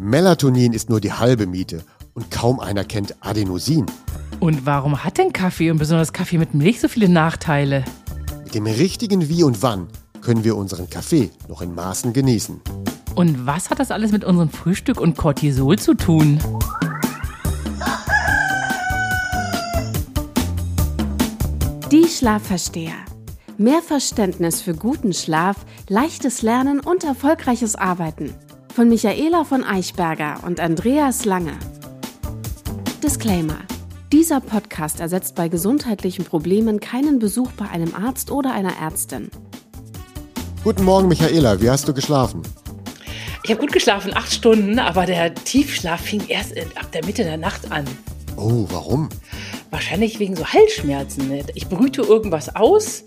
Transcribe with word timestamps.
Melatonin 0.00 0.74
ist 0.74 0.90
nur 0.90 1.00
die 1.00 1.12
halbe 1.12 1.48
Miete 1.48 1.82
und 2.14 2.30
kaum 2.30 2.60
einer 2.60 2.84
kennt 2.84 3.16
Adenosin. 3.18 3.84
Und 4.38 4.64
warum 4.64 5.02
hat 5.02 5.18
denn 5.18 5.32
Kaffee 5.32 5.72
und 5.72 5.78
besonders 5.78 6.12
Kaffee 6.12 6.38
mit 6.38 6.54
Milch 6.54 6.80
so 6.80 6.86
viele 6.86 7.08
Nachteile? 7.08 7.84
Mit 8.44 8.54
dem 8.54 8.66
richtigen 8.66 9.28
Wie 9.28 9.42
und 9.42 9.60
Wann 9.60 9.88
können 10.20 10.44
wir 10.44 10.56
unseren 10.56 10.88
Kaffee 10.88 11.30
noch 11.48 11.62
in 11.62 11.74
Maßen 11.74 12.12
genießen. 12.12 12.60
Und 13.16 13.44
was 13.44 13.70
hat 13.70 13.80
das 13.80 13.90
alles 13.90 14.12
mit 14.12 14.24
unserem 14.24 14.50
Frühstück 14.50 15.00
und 15.00 15.16
Cortisol 15.16 15.76
zu 15.80 15.94
tun? 15.94 16.38
Die 21.90 22.06
Schlafversteher. 22.06 22.94
Mehr 23.56 23.82
Verständnis 23.82 24.62
für 24.62 24.74
guten 24.74 25.12
Schlaf, 25.12 25.56
leichtes 25.88 26.42
Lernen 26.42 26.78
und 26.78 27.02
erfolgreiches 27.02 27.74
Arbeiten. 27.74 28.32
Von 28.78 28.90
Michaela 28.90 29.42
von 29.42 29.64
Eichberger 29.64 30.38
und 30.46 30.60
Andreas 30.60 31.24
Lange. 31.24 31.58
Disclaimer. 33.02 33.58
Dieser 34.12 34.38
Podcast 34.38 35.00
ersetzt 35.00 35.34
bei 35.34 35.48
gesundheitlichen 35.48 36.24
Problemen 36.24 36.78
keinen 36.78 37.18
Besuch 37.18 37.50
bei 37.56 37.68
einem 37.68 37.92
Arzt 37.96 38.30
oder 38.30 38.52
einer 38.52 38.74
Ärztin. 38.80 39.32
Guten 40.62 40.84
Morgen, 40.84 41.08
Michaela. 41.08 41.60
Wie 41.60 41.68
hast 41.68 41.88
du 41.88 41.92
geschlafen? 41.92 42.42
Ich 43.42 43.50
habe 43.50 43.60
gut 43.60 43.72
geschlafen, 43.72 44.16
acht 44.16 44.32
Stunden, 44.32 44.78
aber 44.78 45.06
der 45.06 45.34
Tiefschlaf 45.34 46.02
fing 46.02 46.28
erst 46.28 46.52
in, 46.52 46.68
ab 46.76 46.92
der 46.92 47.04
Mitte 47.04 47.24
der 47.24 47.36
Nacht 47.36 47.72
an. 47.72 47.84
Oh, 48.36 48.64
warum? 48.70 49.08
Wahrscheinlich 49.70 50.20
wegen 50.20 50.36
so 50.36 50.46
Halsschmerzen. 50.46 51.32
Ich 51.56 51.66
brüte 51.66 52.02
irgendwas 52.02 52.54
aus. 52.54 53.02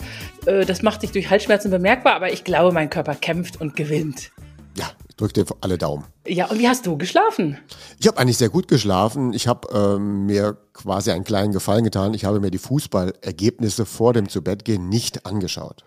Äh, 0.48 0.66
das 0.66 0.82
macht 0.82 1.00
sich 1.00 1.14
durch 1.14 1.30
Halsschmerzen 1.30 1.72
bemerkbar, 1.72 2.16
aber 2.16 2.34
ich 2.34 2.44
glaube, 2.44 2.74
mein 2.74 2.90
Körper 2.90 3.16
kämpft 3.16 3.62
und 3.62 3.78
gewinnt. 3.78 4.32
Ja, 4.78 4.90
ich 5.12 5.18
drücke 5.18 5.34
dir 5.34 5.46
alle 5.60 5.78
Daumen. 5.78 6.06
Ja, 6.26 6.46
und 6.46 6.58
wie 6.58 6.70
hast 6.70 6.86
du 6.86 6.98
geschlafen? 6.98 7.58
Ich 8.00 8.08
habe 8.08 8.18
eigentlich 8.18 8.38
sehr 8.38 8.48
gut 8.48 8.70
geschlafen. 8.70 9.34
Ich 9.34 9.46
habe 9.46 9.68
ähm, 9.74 10.26
mir 10.26 10.58
quasi 10.72 11.12
einen 11.12 11.26
kleinen 11.26 11.52
Gefallen 11.52 11.84
getan. 11.84 12.14
Ich 12.14 12.24
habe 12.24 12.40
mir 12.40 12.50
die 12.50 12.58
Fußballergebnisse 12.58 13.86
vor 13.86 14.14
dem 14.14 14.30
Zubettgehen 14.30 14.88
nicht 14.88 15.26
angeschaut. 15.26 15.84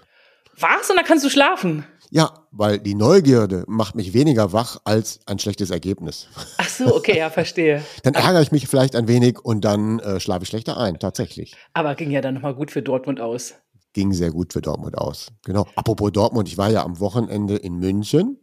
Was? 0.59 0.91
Und 0.91 0.97
dann 0.97 1.07
kannst 1.07 1.25
du 1.25 1.31
schlafen? 1.31 1.87
Ja, 2.11 2.35
weil 2.51 2.79
die 2.79 2.95
Neugierde 2.95 3.65
macht 3.67 3.95
mich 3.95 4.13
weniger 4.13 4.53
wach 4.53 4.77
als 4.85 5.21
ein 5.25 5.39
schlechtes 5.39 5.71
Ergebnis. 5.71 6.29
Ach 6.59 6.69
so, 6.69 6.95
okay, 6.95 7.17
ja, 7.17 7.31
verstehe. 7.31 7.83
dann 8.03 8.13
ärgere 8.13 8.43
ich 8.43 8.53
mich 8.53 8.69
vielleicht 8.69 8.95
ein 8.95 9.09
wenig 9.09 9.39
und 9.43 9.65
dann 9.65 10.01
äh, 10.01 10.21
schlafe 10.21 10.43
ich 10.43 10.51
schlechter 10.51 10.77
ein, 10.77 10.99
tatsächlich. 10.99 11.57
Aber 11.73 11.95
ging 11.95 12.11
ja 12.11 12.21
dann 12.21 12.35
nochmal 12.35 12.55
gut 12.55 12.71
für 12.71 12.83
Dortmund 12.83 13.23
aus. 13.23 13.55
Ging 13.95 14.13
sehr 14.13 14.33
gut 14.33 14.53
für 14.53 14.61
Dortmund 14.61 14.99
aus. 14.99 15.29
Genau. 15.47 15.67
Apropos 15.77 16.13
Dortmund, 16.13 16.47
ich 16.47 16.59
war 16.59 16.71
ja 16.71 16.85
am 16.85 17.01
Wochenende 17.01 17.57
in 17.57 17.77
München 17.77 18.39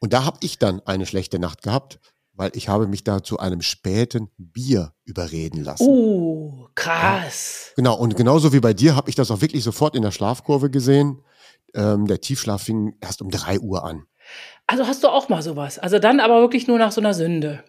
und 0.00 0.12
da 0.12 0.24
habe 0.24 0.38
ich 0.42 0.58
dann 0.58 0.80
eine 0.86 1.06
schlechte 1.06 1.38
Nacht 1.38 1.62
gehabt, 1.62 1.98
weil 2.34 2.50
ich 2.54 2.68
habe 2.68 2.86
mich 2.86 3.04
da 3.04 3.22
zu 3.22 3.38
einem 3.38 3.62
späten 3.62 4.30
Bier 4.38 4.92
überreden 5.04 5.62
lassen. 5.62 5.86
Oh, 5.86 6.68
krass. 6.74 7.66
Ja. 7.68 7.72
Genau, 7.76 7.94
und 7.96 8.16
genauso 8.16 8.52
wie 8.52 8.60
bei 8.60 8.72
dir 8.72 8.96
habe 8.96 9.10
ich 9.10 9.16
das 9.16 9.30
auch 9.30 9.40
wirklich 9.40 9.64
sofort 9.64 9.94
in 9.94 10.02
der 10.02 10.12
Schlafkurve 10.12 10.70
gesehen. 10.70 11.22
Ähm, 11.74 12.06
der 12.06 12.20
Tiefschlaf 12.20 12.62
fing 12.62 12.94
erst 13.00 13.22
um 13.22 13.30
drei 13.30 13.58
Uhr 13.58 13.84
an. 13.84 14.04
Also 14.66 14.86
hast 14.86 15.02
du 15.02 15.08
auch 15.08 15.28
mal 15.28 15.42
sowas. 15.42 15.78
Also 15.78 15.98
dann 15.98 16.20
aber 16.20 16.40
wirklich 16.40 16.66
nur 16.66 16.78
nach 16.78 16.92
so 16.92 17.00
einer 17.00 17.14
Sünde. 17.14 17.64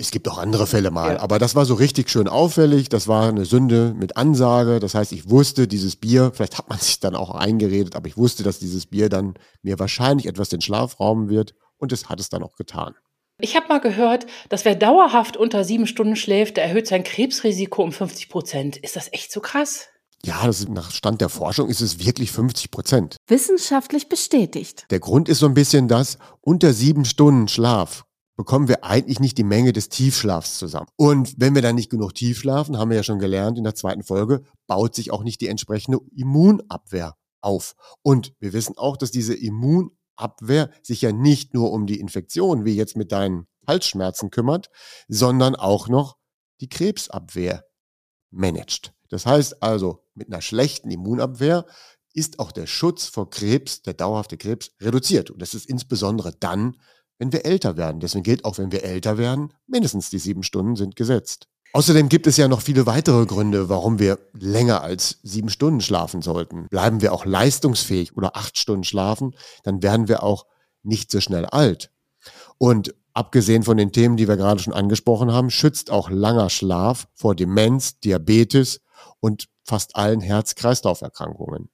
Es 0.00 0.10
gibt 0.10 0.26
auch 0.28 0.38
andere 0.38 0.66
Fälle 0.66 0.90
mal, 0.90 1.14
ja. 1.14 1.20
aber 1.20 1.38
das 1.38 1.54
war 1.54 1.66
so 1.66 1.74
richtig 1.74 2.08
schön 2.08 2.26
auffällig. 2.26 2.88
Das 2.88 3.06
war 3.06 3.28
eine 3.28 3.44
Sünde 3.44 3.94
mit 3.94 4.16
Ansage. 4.16 4.80
Das 4.80 4.94
heißt, 4.94 5.12
ich 5.12 5.28
wusste, 5.28 5.68
dieses 5.68 5.96
Bier, 5.96 6.32
vielleicht 6.34 6.56
hat 6.56 6.70
man 6.70 6.78
sich 6.78 7.00
dann 7.00 7.14
auch 7.14 7.30
eingeredet, 7.34 7.96
aber 7.96 8.08
ich 8.08 8.16
wusste, 8.16 8.42
dass 8.42 8.58
dieses 8.58 8.86
Bier 8.86 9.10
dann 9.10 9.34
mir 9.62 9.78
wahrscheinlich 9.78 10.26
etwas 10.26 10.48
den 10.48 10.62
Schlaf 10.62 11.00
rauben 11.00 11.28
wird 11.28 11.54
und 11.76 11.92
es 11.92 12.08
hat 12.08 12.18
es 12.18 12.30
dann 12.30 12.42
auch 12.42 12.56
getan. 12.56 12.94
Ich 13.42 13.56
habe 13.56 13.68
mal 13.68 13.80
gehört, 13.80 14.26
dass 14.48 14.64
wer 14.64 14.74
dauerhaft 14.74 15.36
unter 15.36 15.64
sieben 15.64 15.86
Stunden 15.86 16.16
schläft, 16.16 16.56
der 16.56 16.64
erhöht 16.64 16.86
sein 16.86 17.04
Krebsrisiko 17.04 17.82
um 17.82 17.92
50 17.92 18.30
Prozent. 18.30 18.76
Ist 18.78 18.96
das 18.96 19.12
echt 19.12 19.30
so 19.30 19.40
krass? 19.40 19.88
Ja, 20.24 20.46
das 20.46 20.60
ist, 20.60 20.68
nach 20.70 20.90
Stand 20.90 21.20
der 21.20 21.28
Forschung 21.28 21.68
ist 21.68 21.80
es 21.82 22.04
wirklich 22.04 22.32
50 22.32 22.70
Prozent. 22.70 23.16
Wissenschaftlich 23.26 24.08
bestätigt. 24.08 24.86
Der 24.90 25.00
Grund 25.00 25.28
ist 25.28 25.40
so 25.40 25.46
ein 25.46 25.54
bisschen 25.54 25.88
das, 25.88 26.16
unter 26.40 26.72
sieben 26.72 27.04
Stunden 27.04 27.48
Schlaf 27.48 28.04
bekommen 28.40 28.68
wir 28.68 28.84
eigentlich 28.84 29.20
nicht 29.20 29.36
die 29.36 29.44
Menge 29.44 29.74
des 29.74 29.90
Tiefschlafs 29.90 30.56
zusammen. 30.56 30.86
Und 30.96 31.34
wenn 31.36 31.54
wir 31.54 31.60
dann 31.60 31.74
nicht 31.74 31.90
genug 31.90 32.14
tief 32.14 32.38
schlafen, 32.38 32.78
haben 32.78 32.88
wir 32.88 32.96
ja 32.96 33.02
schon 33.02 33.18
gelernt 33.18 33.58
in 33.58 33.64
der 33.64 33.74
zweiten 33.74 34.02
Folge, 34.02 34.44
baut 34.66 34.94
sich 34.94 35.10
auch 35.10 35.22
nicht 35.22 35.42
die 35.42 35.48
entsprechende 35.48 35.98
Immunabwehr 36.16 37.16
auf. 37.42 37.74
Und 38.00 38.32
wir 38.40 38.54
wissen 38.54 38.78
auch, 38.78 38.96
dass 38.96 39.10
diese 39.10 39.34
Immunabwehr 39.34 40.70
sich 40.82 41.02
ja 41.02 41.12
nicht 41.12 41.52
nur 41.52 41.70
um 41.70 41.86
die 41.86 42.00
Infektion, 42.00 42.64
wie 42.64 42.74
jetzt 42.74 42.96
mit 42.96 43.12
deinen 43.12 43.46
Halsschmerzen 43.66 44.30
kümmert, 44.30 44.70
sondern 45.06 45.54
auch 45.54 45.88
noch 45.88 46.16
die 46.62 46.70
Krebsabwehr 46.70 47.66
managt. 48.30 48.94
Das 49.10 49.26
heißt 49.26 49.62
also, 49.62 50.06
mit 50.14 50.28
einer 50.28 50.40
schlechten 50.40 50.90
Immunabwehr 50.90 51.66
ist 52.14 52.38
auch 52.38 52.52
der 52.52 52.66
Schutz 52.66 53.04
vor 53.04 53.28
Krebs, 53.28 53.82
der 53.82 53.92
dauerhafte 53.92 54.38
Krebs, 54.38 54.70
reduziert. 54.80 55.30
Und 55.30 55.42
das 55.42 55.52
ist 55.52 55.66
insbesondere 55.66 56.32
dann, 56.32 56.78
wenn 57.20 57.32
wir 57.32 57.44
älter 57.44 57.76
werden. 57.76 58.00
Deswegen 58.00 58.24
gilt 58.24 58.44
auch, 58.44 58.58
wenn 58.58 58.72
wir 58.72 58.82
älter 58.82 59.18
werden, 59.18 59.52
mindestens 59.68 60.08
die 60.10 60.18
sieben 60.18 60.42
Stunden 60.42 60.74
sind 60.74 60.96
gesetzt. 60.96 61.48
Außerdem 61.74 62.08
gibt 62.08 62.26
es 62.26 62.36
ja 62.36 62.48
noch 62.48 62.62
viele 62.62 62.86
weitere 62.86 63.26
Gründe, 63.26 63.68
warum 63.68 64.00
wir 64.00 64.18
länger 64.32 64.82
als 64.82 65.20
sieben 65.22 65.50
Stunden 65.50 65.82
schlafen 65.82 66.22
sollten. 66.22 66.66
Bleiben 66.68 67.00
wir 67.00 67.12
auch 67.12 67.26
leistungsfähig 67.26 68.16
oder 68.16 68.36
acht 68.36 68.58
Stunden 68.58 68.82
schlafen, 68.82 69.36
dann 69.62 69.82
werden 69.82 70.08
wir 70.08 70.24
auch 70.24 70.46
nicht 70.82 71.12
so 71.12 71.20
schnell 71.20 71.44
alt. 71.44 71.92
Und 72.58 72.94
abgesehen 73.12 73.62
von 73.62 73.76
den 73.76 73.92
Themen, 73.92 74.16
die 74.16 74.26
wir 74.26 74.36
gerade 74.36 74.60
schon 74.60 74.72
angesprochen 74.72 75.30
haben, 75.30 75.50
schützt 75.50 75.90
auch 75.90 76.10
langer 76.10 76.50
Schlaf 76.50 77.06
vor 77.14 77.36
Demenz, 77.36 78.00
Diabetes 78.00 78.80
und 79.20 79.46
fast 79.62 79.94
allen 79.94 80.22
Herz-Kreislauf-Erkrankungen. 80.22 81.68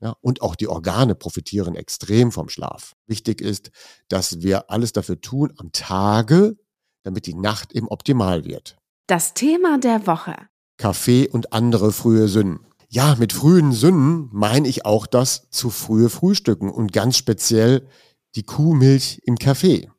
Ja, 0.00 0.14
und 0.20 0.42
auch 0.42 0.54
die 0.54 0.68
Organe 0.68 1.14
profitieren 1.14 1.74
extrem 1.74 2.30
vom 2.30 2.48
Schlaf. 2.48 2.94
Wichtig 3.06 3.40
ist, 3.40 3.70
dass 4.08 4.42
wir 4.42 4.70
alles 4.70 4.92
dafür 4.92 5.20
tun 5.20 5.52
am 5.56 5.72
Tage, 5.72 6.56
damit 7.02 7.26
die 7.26 7.34
Nacht 7.34 7.72
eben 7.72 7.88
optimal 7.88 8.44
wird. 8.44 8.76
Das 9.08 9.34
Thema 9.34 9.78
der 9.78 10.06
Woche. 10.06 10.36
Kaffee 10.76 11.28
und 11.28 11.52
andere 11.52 11.92
frühe 11.92 12.28
Sünden. 12.28 12.64
Ja, 12.90 13.16
mit 13.16 13.32
frühen 13.32 13.72
Sünden 13.72 14.28
meine 14.32 14.68
ich 14.68 14.86
auch 14.86 15.06
das 15.06 15.50
zu 15.50 15.68
frühe 15.68 16.08
Frühstücken 16.08 16.70
und 16.70 16.92
ganz 16.92 17.16
speziell 17.16 17.86
die 18.34 18.44
Kuhmilch 18.44 19.20
im 19.24 19.36
Kaffee. 19.36 19.90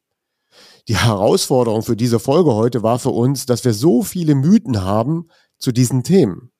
Die 0.88 0.98
Herausforderung 0.98 1.84
für 1.84 1.96
diese 1.96 2.20
Folge 2.20 2.54
heute 2.54 2.82
war 2.82 2.98
für 2.98 3.12
uns, 3.12 3.46
dass 3.46 3.64
wir 3.64 3.74
so 3.74 4.02
viele 4.02 4.34
Mythen 4.34 4.82
haben 4.82 5.28
zu 5.60 5.72
diesen 5.72 6.04
Themen. 6.04 6.52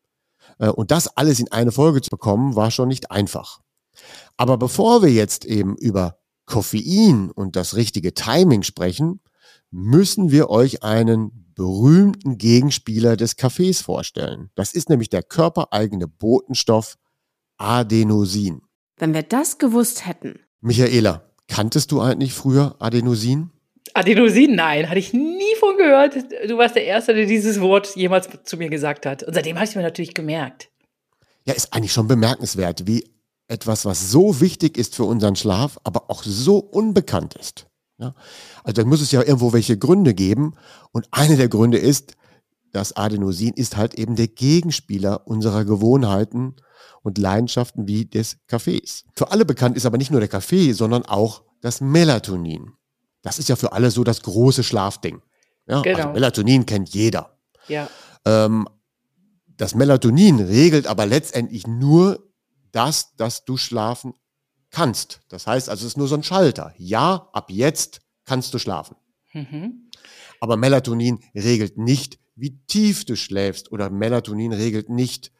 Äh, 0.60 0.70
und 0.70 0.92
das 0.92 1.08
alles 1.18 1.40
in 1.40 1.52
eine 1.52 1.72
Folge 1.72 2.02
zu 2.02 2.10
bekommen, 2.10 2.56
war 2.56 2.72
schon 2.72 2.88
nicht 2.88 3.12
einfach. 3.12 3.60
Aber 4.38 4.58
bevor 4.58 5.02
wir 5.02 5.12
jetzt 5.12 5.46
eben 5.46 5.76
über 5.78 6.20
Koffein 6.46 7.32
und 7.32 7.56
das 7.56 7.76
richtige 7.76 8.14
Timing 8.14 8.64
sprechen, 8.64 9.20
müssen 9.72 10.32
wir 10.32 10.50
euch 10.50 10.84
einen 10.84 11.52
berühmten 11.54 12.38
Gegenspieler 12.38 13.18
des 13.18 13.36
Kaffees 13.36 13.82
vorstellen. 13.82 14.50
Das 14.56 14.74
ist 14.74 14.90
nämlich 14.90 15.10
der 15.10 15.24
körpereigene 15.24 16.08
Botenstoff 16.08 16.98
Adenosin. 17.58 18.62
Wenn 18.98 19.14
wir 19.14 19.24
das 19.24 19.58
gewusst 19.58 20.06
hätten. 20.06 20.40
Michaela, 20.62 21.30
kanntest 21.48 21.92
du 21.92 22.00
eigentlich 22.02 22.34
früher 22.34 22.76
Adenosin? 22.80 23.52
Adenosin, 23.94 24.56
nein, 24.56 24.90
hatte 24.90 25.00
ich 25.00 25.14
nie 25.14 25.56
von 25.60 25.78
gehört. 25.78 26.16
Du 26.48 26.58
warst 26.58 26.76
der 26.76 26.86
Erste, 26.86 27.14
der 27.14 27.26
dieses 27.26 27.60
Wort 27.60 27.96
jemals 27.96 28.30
zu 28.44 28.58
mir 28.58 28.70
gesagt 28.70 29.06
hat. 29.06 29.24
Und 29.24 29.34
seitdem 29.34 29.58
habe 29.58 29.66
ich 29.66 29.76
mir 29.76 29.82
natürlich 29.82 30.14
gemerkt. 30.14 30.70
Ja, 31.46 31.54
ist 31.54 31.74
eigentlich 31.74 31.94
schon 31.94 32.08
bemerkenswert, 32.08 32.86
wie 32.86 33.10
etwas, 33.48 33.86
was 33.86 34.12
so 34.12 34.42
wichtig 34.42 34.78
ist 34.78 34.96
für 34.96 35.06
unseren 35.06 35.36
Schlaf, 35.36 35.80
aber 35.84 36.10
auch 36.10 36.24
so 36.24 36.58
unbekannt 36.58 37.34
ist. 37.36 37.66
Ja? 37.98 38.14
Also 38.64 38.82
da 38.82 38.88
muss 38.88 39.02
es 39.02 39.12
ja 39.12 39.22
irgendwo 39.22 39.54
welche 39.54 39.78
Gründe 39.78 40.14
geben. 40.14 40.56
Und 40.92 41.08
einer 41.12 41.36
der 41.36 41.50
Gründe 41.50 41.78
ist, 41.78 42.16
das 42.72 42.96
Adenosin 42.96 43.54
ist 43.54 43.78
halt 43.78 43.96
eben 43.96 44.16
der 44.16 44.28
Gegenspieler 44.28 45.28
unserer 45.28 45.66
Gewohnheiten 45.66 46.56
und 47.02 47.18
Leidenschaften 47.18 47.88
wie 47.88 48.06
des 48.06 48.38
Kaffees. 48.48 49.06
Für 49.16 49.32
alle 49.32 49.46
bekannt 49.46 49.76
ist 49.76 49.86
aber 49.86 49.98
nicht 49.98 50.12
nur 50.12 50.20
der 50.20 50.30
Kaffee, 50.30 50.74
sondern 50.74 51.04
auch 51.06 51.44
das 51.62 51.82
Melatonin. 51.82 52.74
Das 53.22 53.40
ist 53.40 53.50
ja 53.50 53.56
für 53.56 53.74
alle 53.74 53.92
so 53.92 54.04
das 54.04 54.22
große 54.22 54.64
Schlafding. 54.64 55.22
Ja, 55.68 55.78
also 55.78 55.84
genau. 55.84 55.98
also 55.98 56.14
Melatonin 56.14 56.66
kennt 56.66 56.90
jeder. 56.90 57.38
Ja. 57.68 57.90
Ähm, 58.26 58.68
das 59.46 59.76
Melatonin 59.76 60.40
regelt 60.40 60.88
aber 60.88 61.06
letztendlich 61.06 61.68
nur 61.68 62.32
das, 62.72 63.16
dass 63.16 63.46
du 63.46 63.58
schlafen 63.58 64.14
kannst. 64.72 65.22
Das 65.30 65.48
heißt 65.48 65.70
also, 65.70 65.86
es 65.86 65.94
ist 65.94 65.98
nur 65.98 66.08
so 66.08 66.16
ein 66.16 66.24
Schalter. 66.24 66.74
Ja, 66.78 67.30
ab 67.34 67.52
jetzt 67.52 68.02
kannst 68.26 68.54
du 68.54 68.60
schlafen. 68.60 68.96
Mhm. 69.34 69.90
Aber 70.40 70.58
Melatonin 70.58 71.20
regelt 71.36 71.78
nicht, 71.78 72.20
wie 72.36 72.58
tief 72.68 73.06
du 73.06 73.16
schläfst 73.16 73.72
oder 73.72 73.90
Melatonin 73.90 74.54
regelt 74.54 74.90
nicht, 74.90 75.32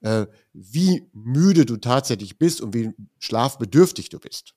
äh, 0.00 0.26
wie 0.52 1.10
müde 1.12 1.66
du 1.66 1.76
tatsächlich 1.76 2.38
bist 2.38 2.60
und 2.60 2.74
wie 2.74 2.92
schlafbedürftig 3.18 4.08
du 4.08 4.18
bist. 4.18 4.54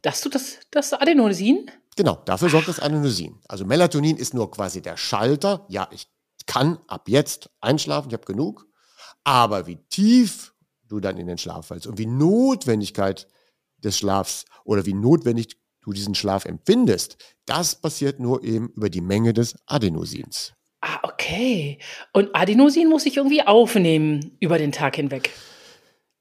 Das 0.00 0.20
tut 0.20 0.34
das, 0.34 0.58
das 0.70 0.92
Adenosin? 0.92 1.70
Genau, 1.96 2.22
dafür 2.24 2.48
sorgt 2.48 2.68
das 2.68 2.80
Adenosin. 2.80 3.40
Also 3.48 3.64
Melatonin 3.64 4.16
ist 4.16 4.34
nur 4.34 4.50
quasi 4.50 4.80
der 4.80 4.96
Schalter. 4.96 5.66
Ja, 5.68 5.88
ich 5.90 6.08
kann 6.46 6.78
ab 6.86 7.08
jetzt 7.08 7.50
einschlafen, 7.60 8.08
ich 8.08 8.14
habe 8.14 8.24
genug. 8.24 8.66
Aber 9.24 9.66
wie 9.66 9.76
tief 9.88 10.54
du 10.88 11.00
dann 11.00 11.18
in 11.18 11.26
den 11.26 11.38
Schlaf 11.38 11.66
fällst 11.66 11.86
und 11.86 11.98
wie 11.98 12.06
Notwendigkeit 12.06 13.28
des 13.78 13.98
Schlafs 13.98 14.44
oder 14.64 14.86
wie 14.86 14.94
notwendig 14.94 15.58
du 15.82 15.92
diesen 15.92 16.14
Schlaf 16.14 16.44
empfindest, 16.44 17.16
das 17.46 17.74
passiert 17.74 18.20
nur 18.20 18.42
eben 18.42 18.68
über 18.70 18.88
die 18.88 19.00
Menge 19.00 19.32
des 19.32 19.56
Adenosins. 19.66 20.54
Ah, 20.80 20.98
okay. 21.02 21.78
Und 22.12 22.34
Adenosin 22.34 22.88
muss 22.88 23.06
ich 23.06 23.16
irgendwie 23.16 23.46
aufnehmen 23.46 24.36
über 24.40 24.58
den 24.58 24.72
Tag 24.72 24.96
hinweg. 24.96 25.30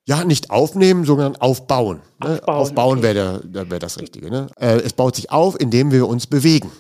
Ja, 0.06 0.24
nicht 0.24 0.50
aufnehmen, 0.50 1.06
sondern 1.06 1.36
aufbauen. 1.36 2.02
Ne? 2.24 2.40
Aufbauen, 2.40 2.58
aufbauen 2.58 2.98
okay. 3.00 3.16
wäre 3.16 3.70
wär 3.70 3.80
das 3.80 4.00
Richtige. 4.00 4.30
Ne? 4.30 4.48
Äh, 4.58 4.80
es 4.82 4.94
baut 4.94 5.16
sich 5.16 5.32
auf, 5.32 5.60
indem 5.60 5.92
wir 5.92 6.08
uns 6.08 6.28
bewegen. 6.28 6.72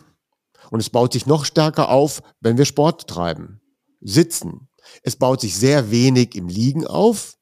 Und 0.71 0.79
es 0.79 0.89
baut 0.89 1.13
sich 1.13 1.25
noch 1.25 1.45
stärker 1.45 1.89
auf, 1.89 2.23
wenn 2.39 2.57
wir 2.57 2.65
Sport 2.65 3.07
treiben, 3.07 3.62
sitzen. 4.00 4.69
Es 5.03 5.15
baut 5.15 5.41
sich 5.41 5.56
sehr 5.56 5.91
wenig 5.91 6.35
im 6.35 6.47
Liegen 6.47 6.88
auf. 6.88 7.35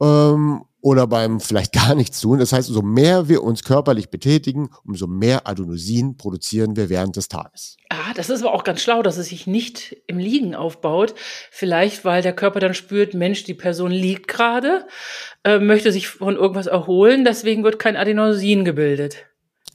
Ähm, 0.00 0.64
oder 0.82 1.06
beim 1.06 1.40
vielleicht 1.40 1.72
gar 1.72 1.94
nichts 1.94 2.20
tun. 2.20 2.38
Das 2.38 2.52
heißt, 2.52 2.68
umso 2.68 2.82
mehr 2.82 3.28
wir 3.28 3.42
uns 3.42 3.64
körperlich 3.64 4.10
betätigen, 4.10 4.68
umso 4.84 5.06
mehr 5.06 5.46
Adenosin 5.46 6.18
produzieren 6.18 6.76
wir 6.76 6.90
während 6.90 7.16
des 7.16 7.28
Tages. 7.28 7.78
Ah, 7.88 8.12
das 8.14 8.28
ist 8.28 8.42
aber 8.42 8.52
auch 8.52 8.64
ganz 8.64 8.82
schlau, 8.82 9.02
dass 9.02 9.16
es 9.16 9.28
sich 9.28 9.46
nicht 9.46 9.96
im 10.06 10.18
Liegen 10.18 10.54
aufbaut. 10.54 11.14
Vielleicht, 11.50 12.04
weil 12.04 12.20
der 12.20 12.34
Körper 12.34 12.60
dann 12.60 12.74
spürt, 12.74 13.14
Mensch, 13.14 13.44
die 13.44 13.54
Person 13.54 13.90
liegt 13.90 14.28
gerade, 14.28 14.86
äh, 15.44 15.58
möchte 15.58 15.92
sich 15.92 16.08
von 16.08 16.36
irgendwas 16.36 16.66
erholen, 16.66 17.24
deswegen 17.24 17.64
wird 17.64 17.78
kein 17.78 17.96
Adenosin 17.96 18.64
gebildet. 18.64 19.24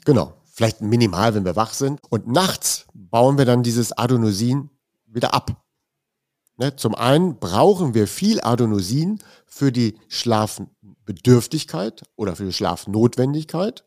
Genau. 0.06 0.34
Vielleicht 0.58 0.82
minimal, 0.82 1.36
wenn 1.36 1.46
wir 1.46 1.56
wach 1.56 1.74
sind. 1.74 2.00
Und 2.10 2.28
nachts 2.28 2.88
bauen 2.96 3.38
wir 3.38 3.46
dann 3.46 3.62
dieses 3.62 3.96
Adenosin 3.96 4.72
wieder 5.06 5.36
ab. 5.36 5.52
Ne? 6.58 6.76
Zum 6.76 6.96
einen 6.96 7.38
brauchen 7.40 7.94
wir 7.94 8.08
viel 8.08 8.42
Adenosin 8.42 9.20
für 9.46 9.72
die 9.72 10.00
Schlafbedürftigkeit 11.08 12.04
oder 12.16 12.36
für 12.36 12.46
die 12.46 12.54
Schlafnotwendigkeit. 12.54 13.86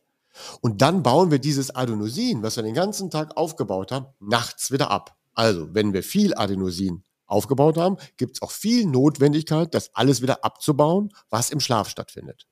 Und 0.61 0.81
dann 0.81 1.03
bauen 1.03 1.31
wir 1.31 1.39
dieses 1.39 1.75
Adenosin, 1.75 2.43
was 2.43 2.57
wir 2.57 2.63
den 2.63 2.75
ganzen 2.75 3.11
Tag 3.11 3.37
aufgebaut 3.37 3.93
haben, 3.93 4.07
nachts 4.21 4.71
wieder 4.71 4.91
ab. 4.91 5.17
Also, 5.35 5.75
wenn 5.75 5.93
wir 5.93 6.03
viel 6.03 6.35
Adenosin 6.35 7.05
aufgebaut 7.27 7.77
haben, 7.77 7.97
gibt 8.17 8.37
es 8.37 8.43
auch 8.43 8.51
viel 8.51 8.87
Notwendigkeit, 8.87 9.75
das 9.75 9.95
alles 9.95 10.23
wieder 10.23 10.45
abzubauen, 10.45 11.11
was 11.29 11.51
im 11.51 11.61
Schlaf 11.61 11.89
stattfindet. 11.89 12.47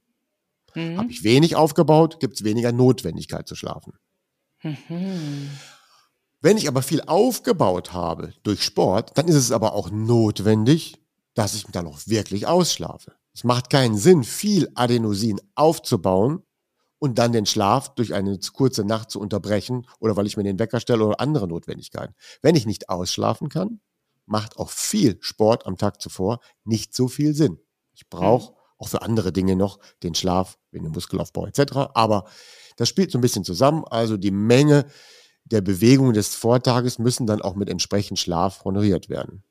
Mhm. 0.74 0.98
Habe 0.98 1.10
ich 1.10 1.24
wenig 1.24 1.56
aufgebaut, 1.56 2.20
gibt 2.20 2.34
es 2.34 2.44
weniger 2.44 2.72
Notwendigkeit 2.72 3.48
zu 3.48 3.54
schlafen. 3.54 3.94
Mhm. 4.62 5.50
Wenn 6.40 6.56
ich 6.56 6.68
aber 6.68 6.82
viel 6.82 7.00
aufgebaut 7.02 7.92
habe 7.92 8.32
durch 8.42 8.62
Sport, 8.62 9.16
dann 9.16 9.26
ist 9.26 9.34
es 9.34 9.50
aber 9.50 9.72
auch 9.72 9.90
notwendig, 9.90 11.00
dass 11.34 11.54
ich 11.54 11.64
dann 11.64 11.86
auch 11.86 12.00
wirklich 12.06 12.46
ausschlafe. 12.46 13.14
Es 13.38 13.44
macht 13.44 13.70
keinen 13.70 13.96
Sinn, 13.96 14.24
viel 14.24 14.68
Adenosin 14.74 15.40
aufzubauen 15.54 16.42
und 16.98 17.18
dann 17.18 17.30
den 17.30 17.46
Schlaf 17.46 17.94
durch 17.94 18.12
eine 18.12 18.36
kurze 18.52 18.82
Nacht 18.82 19.12
zu 19.12 19.20
unterbrechen 19.20 19.86
oder 20.00 20.16
weil 20.16 20.26
ich 20.26 20.36
mir 20.36 20.42
den 20.42 20.58
Wecker 20.58 20.80
stelle 20.80 21.04
oder 21.04 21.20
andere 21.20 21.46
Notwendigkeiten. 21.46 22.16
Wenn 22.42 22.56
ich 22.56 22.66
nicht 22.66 22.88
ausschlafen 22.88 23.48
kann, 23.48 23.80
macht 24.26 24.56
auch 24.56 24.70
viel 24.70 25.18
Sport 25.20 25.68
am 25.68 25.76
Tag 25.76 26.02
zuvor 26.02 26.40
nicht 26.64 26.92
so 26.92 27.06
viel 27.06 27.32
Sinn. 27.32 27.60
Ich 27.92 28.08
brauche 28.08 28.50
mhm. 28.50 28.58
auch 28.78 28.88
für 28.88 29.02
andere 29.02 29.32
Dinge 29.32 29.54
noch 29.54 29.78
den 30.02 30.16
Schlaf, 30.16 30.58
wegen 30.72 30.86
dem 30.86 30.92
Muskelaufbau 30.94 31.46
etc. 31.46 31.92
Aber 31.94 32.24
das 32.76 32.88
spielt 32.88 33.12
so 33.12 33.18
ein 33.18 33.20
bisschen 33.20 33.44
zusammen. 33.44 33.84
Also 33.84 34.16
die 34.16 34.32
Menge 34.32 34.84
der 35.44 35.60
Bewegungen 35.60 36.14
des 36.14 36.34
Vortages 36.34 36.98
müssen 36.98 37.28
dann 37.28 37.40
auch 37.40 37.54
mit 37.54 37.68
entsprechend 37.68 38.18
Schlaf 38.18 38.64
honoriert 38.64 39.08
werden. 39.08 39.44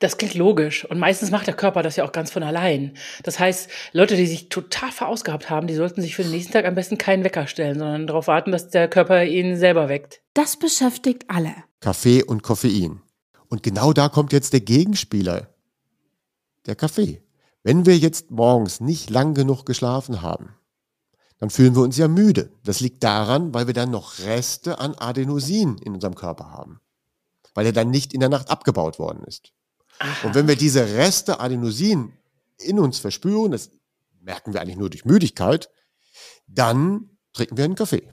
Das 0.00 0.16
klingt 0.16 0.34
logisch. 0.34 0.84
Und 0.84 0.98
meistens 0.98 1.30
macht 1.30 1.48
der 1.48 1.56
Körper 1.56 1.82
das 1.82 1.96
ja 1.96 2.04
auch 2.04 2.12
ganz 2.12 2.30
von 2.30 2.44
allein. 2.44 2.96
Das 3.24 3.40
heißt, 3.40 3.68
Leute, 3.92 4.14
die 4.14 4.26
sich 4.26 4.48
total 4.48 4.92
verausgabt 4.92 5.50
haben, 5.50 5.66
die 5.66 5.74
sollten 5.74 6.02
sich 6.02 6.14
für 6.14 6.22
den 6.22 6.30
nächsten 6.30 6.52
Tag 6.52 6.66
am 6.66 6.76
besten 6.76 6.98
keinen 6.98 7.24
Wecker 7.24 7.48
stellen, 7.48 7.78
sondern 7.78 8.06
darauf 8.06 8.28
warten, 8.28 8.52
dass 8.52 8.68
der 8.68 8.88
Körper 8.88 9.24
ihn 9.24 9.56
selber 9.56 9.88
weckt. 9.88 10.20
Das 10.34 10.56
beschäftigt 10.56 11.24
alle. 11.28 11.52
Kaffee 11.80 12.22
und 12.22 12.42
Koffein. 12.42 13.02
Und 13.48 13.62
genau 13.62 13.92
da 13.92 14.08
kommt 14.08 14.32
jetzt 14.32 14.52
der 14.52 14.60
Gegenspieler. 14.60 15.48
Der 16.66 16.76
Kaffee. 16.76 17.22
Wenn 17.64 17.86
wir 17.86 17.96
jetzt 17.98 18.30
morgens 18.30 18.80
nicht 18.80 19.10
lang 19.10 19.34
genug 19.34 19.64
geschlafen 19.64 20.22
haben, 20.22 20.54
dann 21.38 21.50
fühlen 21.50 21.74
wir 21.74 21.82
uns 21.82 21.96
ja 21.96 22.08
müde. 22.08 22.50
Das 22.64 22.80
liegt 22.80 23.02
daran, 23.02 23.52
weil 23.54 23.66
wir 23.66 23.74
dann 23.74 23.90
noch 23.90 24.18
Reste 24.20 24.78
an 24.78 24.94
Adenosin 24.94 25.78
in 25.78 25.94
unserem 25.94 26.14
Körper 26.14 26.50
haben. 26.50 26.80
Weil 27.54 27.66
er 27.66 27.72
dann 27.72 27.90
nicht 27.90 28.12
in 28.12 28.20
der 28.20 28.28
Nacht 28.28 28.50
abgebaut 28.50 28.98
worden 28.98 29.24
ist. 29.24 29.52
Aha. 29.98 30.26
Und 30.26 30.34
wenn 30.34 30.48
wir 30.48 30.56
diese 30.56 30.84
Reste 30.96 31.40
Adenosin 31.40 32.12
in 32.58 32.78
uns 32.78 32.98
verspüren, 32.98 33.52
das 33.52 33.70
merken 34.20 34.52
wir 34.52 34.60
eigentlich 34.60 34.76
nur 34.76 34.90
durch 34.90 35.04
Müdigkeit, 35.04 35.70
dann 36.46 37.10
trinken 37.32 37.56
wir 37.56 37.64
einen 37.64 37.74
Kaffee. 37.74 38.12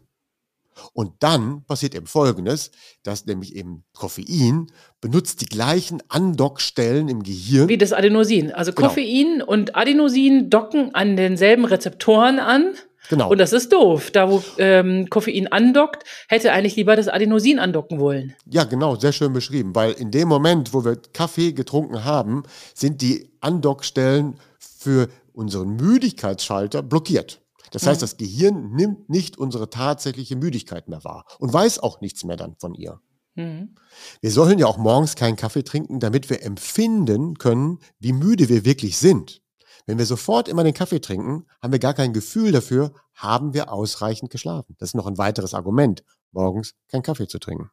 Und 0.93 1.13
dann 1.23 1.63
passiert 1.65 1.95
eben 1.95 2.05
Folgendes, 2.05 2.71
dass 3.03 3.25
nämlich 3.25 3.55
eben 3.55 3.85
Koffein 3.93 4.67
benutzt 4.99 5.41
die 5.41 5.45
gleichen 5.45 6.03
Andockstellen 6.09 7.07
im 7.07 7.23
Gehirn. 7.23 7.69
Wie 7.69 7.77
das 7.77 7.93
Adenosin. 7.93 8.51
Also 8.51 8.73
genau. 8.73 8.89
Koffein 8.89 9.41
und 9.41 9.75
Adenosin 9.75 10.49
docken 10.49 10.93
an 10.93 11.15
denselben 11.15 11.65
Rezeptoren 11.65 12.39
an. 12.39 12.73
Genau. 13.09 13.29
Und 13.29 13.37
das 13.37 13.53
ist 13.53 13.71
doof. 13.71 14.11
Da, 14.11 14.29
wo 14.29 14.43
ähm, 14.57 15.09
Koffein 15.09 15.51
andockt, 15.51 16.03
hätte 16.27 16.51
eigentlich 16.51 16.75
lieber 16.75 16.95
das 16.95 17.07
Adenosin 17.07 17.59
andocken 17.59 17.99
wollen. 17.99 18.35
Ja, 18.49 18.63
genau, 18.63 18.95
sehr 18.95 19.11
schön 19.11 19.33
beschrieben. 19.33 19.75
Weil 19.75 19.91
in 19.93 20.11
dem 20.11 20.27
Moment, 20.27 20.73
wo 20.73 20.83
wir 20.83 20.97
Kaffee 21.13 21.53
getrunken 21.53 22.03
haben, 22.03 22.43
sind 22.73 23.01
die 23.01 23.29
Andockstellen 23.41 24.35
für 24.59 25.09
unseren 25.33 25.75
Müdigkeitsschalter 25.75 26.81
blockiert. 26.81 27.41
Das 27.71 27.85
heißt, 27.85 28.01
mhm. 28.01 28.03
das 28.03 28.17
Gehirn 28.17 28.71
nimmt 28.71 29.09
nicht 29.09 29.37
unsere 29.37 29.69
tatsächliche 29.69 30.35
Müdigkeit 30.35 30.87
mehr 30.87 31.03
wahr 31.03 31.25
und 31.39 31.51
weiß 31.51 31.79
auch 31.79 31.99
nichts 31.99 32.23
mehr 32.23 32.37
dann 32.37 32.55
von 32.57 32.73
ihr. 32.73 33.01
Mhm. 33.35 33.75
Wir 34.21 34.31
sollen 34.31 34.59
ja 34.59 34.65
auch 34.65 34.77
morgens 34.77 35.15
keinen 35.15 35.35
Kaffee 35.35 35.63
trinken, 35.63 35.99
damit 35.99 36.29
wir 36.29 36.41
empfinden 36.43 37.37
können, 37.37 37.79
wie 37.99 38.13
müde 38.13 38.49
wir 38.49 38.65
wirklich 38.65 38.97
sind. 38.97 39.41
Wenn 39.85 39.99
wir 39.99 40.05
sofort 40.05 40.47
immer 40.47 40.63
den 40.63 40.73
Kaffee 40.73 40.99
trinken, 40.99 41.45
haben 41.61 41.71
wir 41.71 41.79
gar 41.79 41.93
kein 41.93 42.13
Gefühl 42.13 42.51
dafür, 42.51 42.91
haben 43.13 43.53
wir 43.53 43.71
ausreichend 43.71 44.31
geschlafen. 44.31 44.75
Das 44.79 44.89
ist 44.89 44.95
noch 44.95 45.05
ein 45.05 45.17
weiteres 45.17 45.53
Argument, 45.53 46.03
morgens 46.31 46.73
keinen 46.89 47.03
Kaffee 47.03 47.27
zu 47.27 47.37
trinken. 47.39 47.69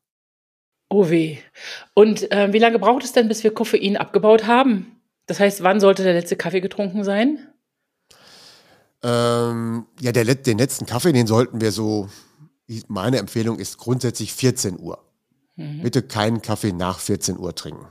Oh 0.91 1.09
weh. 1.09 1.39
Und 1.95 2.31
äh, 2.31 2.53
wie 2.53 2.59
lange 2.59 2.79
braucht 2.79 3.03
es 3.03 3.13
denn, 3.13 3.29
bis 3.29 3.43
wir 3.43 3.55
Koffein 3.55 3.97
abgebaut 3.97 4.47
haben? 4.47 5.01
Das 5.27 5.41
heißt, 5.41 5.63
wann 5.63 5.81
sollte 5.81 6.03
der 6.03 6.13
letzte 6.13 6.37
Kaffee 6.37 6.61
getrunken 6.61 7.03
sein? 7.03 7.49
Ähm, 9.03 9.87
ja, 10.01 10.13
der, 10.13 10.35
den 10.35 10.59
letzten 10.59 10.85
Kaffee, 10.85 11.13
den 11.13 11.27
sollten 11.27 11.63
wir 11.63 11.73
so, 11.73 12.09
meine 12.89 13.19
Empfehlung 13.19 13.59
ist 13.59 13.79
grundsätzlich 13.79 14.35
14 14.35 14.79
Uhr. 14.79 15.03
Mhm. 15.57 15.83
Bitte 15.83 16.03
keinen 16.03 16.43
Kaffee 16.43 16.73
nach 16.73 16.99
14 16.99 17.39
Uhr 17.39 17.55
trinken. 17.55 17.87